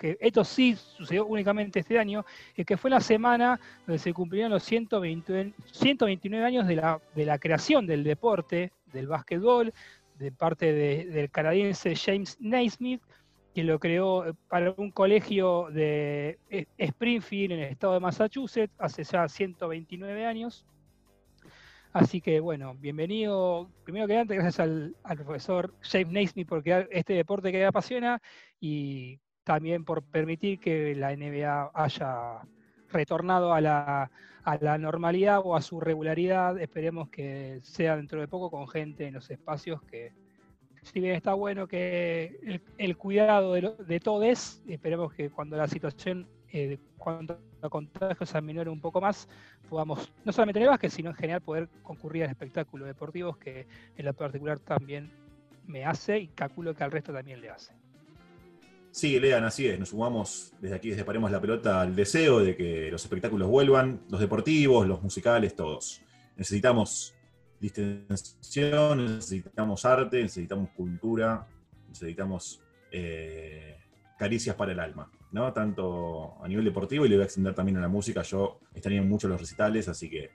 [0.04, 4.50] que esto sí sucedió únicamente este año, es que fue la semana donde se cumplieron
[4.52, 6.76] los 120 129 años de
[7.24, 9.72] la, creación del deporte, del básquetbol,
[10.18, 13.00] de parte de- del canadiense James Naismith,
[13.54, 18.74] que lo creó eh, para un colegio de eh, Springfield en el estado de Massachusetts
[18.78, 20.66] hace ya 129 años.
[21.94, 26.88] Así que bueno, bienvenido, primero que antes, gracias al, al profesor James Naismith por crear
[26.90, 28.20] este deporte que me apasiona
[28.60, 32.40] y también por permitir que la NBA haya
[32.88, 34.10] retornado a la,
[34.42, 36.58] a la normalidad o a su regularidad.
[36.60, 40.12] Esperemos que sea dentro de poco con gente en los espacios que,
[40.82, 45.56] si bien está bueno que el, el cuidado de, lo- de todos, esperemos que cuando
[45.56, 49.26] la situación eh, cuando a contagios se aminore un poco más,
[49.68, 53.66] podamos no solamente en el básquet, sino en general poder concurrir a espectáculos deportivos que
[53.96, 55.10] en lo particular también
[55.66, 57.74] me hace y calculo que al resto también le hace.
[58.94, 59.76] Sí, Lean, así es.
[59.76, 64.02] Nos sumamos desde aquí, desde Paremos la Pelota, al deseo de que los espectáculos vuelvan,
[64.08, 66.00] los deportivos, los musicales, todos.
[66.36, 67.12] Necesitamos
[67.58, 71.44] distensión, necesitamos arte, necesitamos cultura,
[71.88, 73.78] necesitamos eh,
[74.16, 75.52] caricias para el alma, ¿no?
[75.52, 78.22] Tanto a nivel deportivo y le voy a extender también a la música.
[78.22, 80.30] Yo estaría en muchos los recitales, así que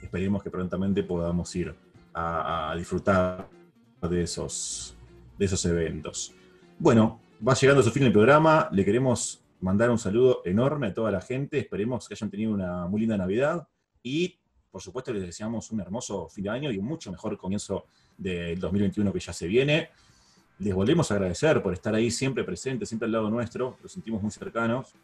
[0.00, 1.74] esperemos que prontamente podamos ir
[2.14, 3.48] a, a disfrutar
[4.00, 4.96] de esos,
[5.36, 6.32] de esos eventos.
[6.78, 8.68] Bueno, va llegando a su fin el programa.
[8.72, 11.58] Le queremos mandar un saludo enorme a toda la gente.
[11.58, 13.66] Esperemos que hayan tenido una muy linda Navidad.
[14.02, 14.38] Y,
[14.70, 18.58] por supuesto, les deseamos un hermoso fin de año y un mucho mejor comienzo del
[18.58, 19.90] 2021 que ya se viene.
[20.58, 23.78] Les volvemos a agradecer por estar ahí siempre presentes, siempre al lado nuestro.
[23.82, 24.94] Los sentimos muy cercanos.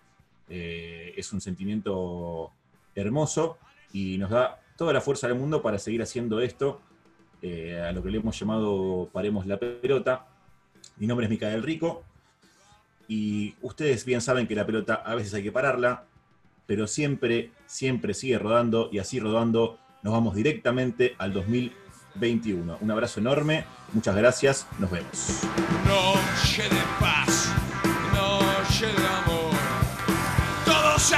[0.48, 2.50] Eh, es un sentimiento
[2.94, 3.58] hermoso
[3.92, 6.80] y nos da toda la fuerza del mundo para seguir haciendo esto,
[7.40, 10.26] eh, a lo que le hemos llamado Paremos la Pelota.
[10.96, 12.04] Mi nombre es Micael Rico,
[13.12, 16.04] y ustedes bien saben que la pelota a veces hay que pararla,
[16.64, 22.78] pero siempre, siempre sigue rodando y así rodando nos vamos directamente al 2021.
[22.80, 25.42] Un abrazo enorme, muchas gracias, nos vemos.
[25.86, 27.52] Noche de paz,
[28.14, 29.52] noche de amor.
[30.64, 31.12] Todos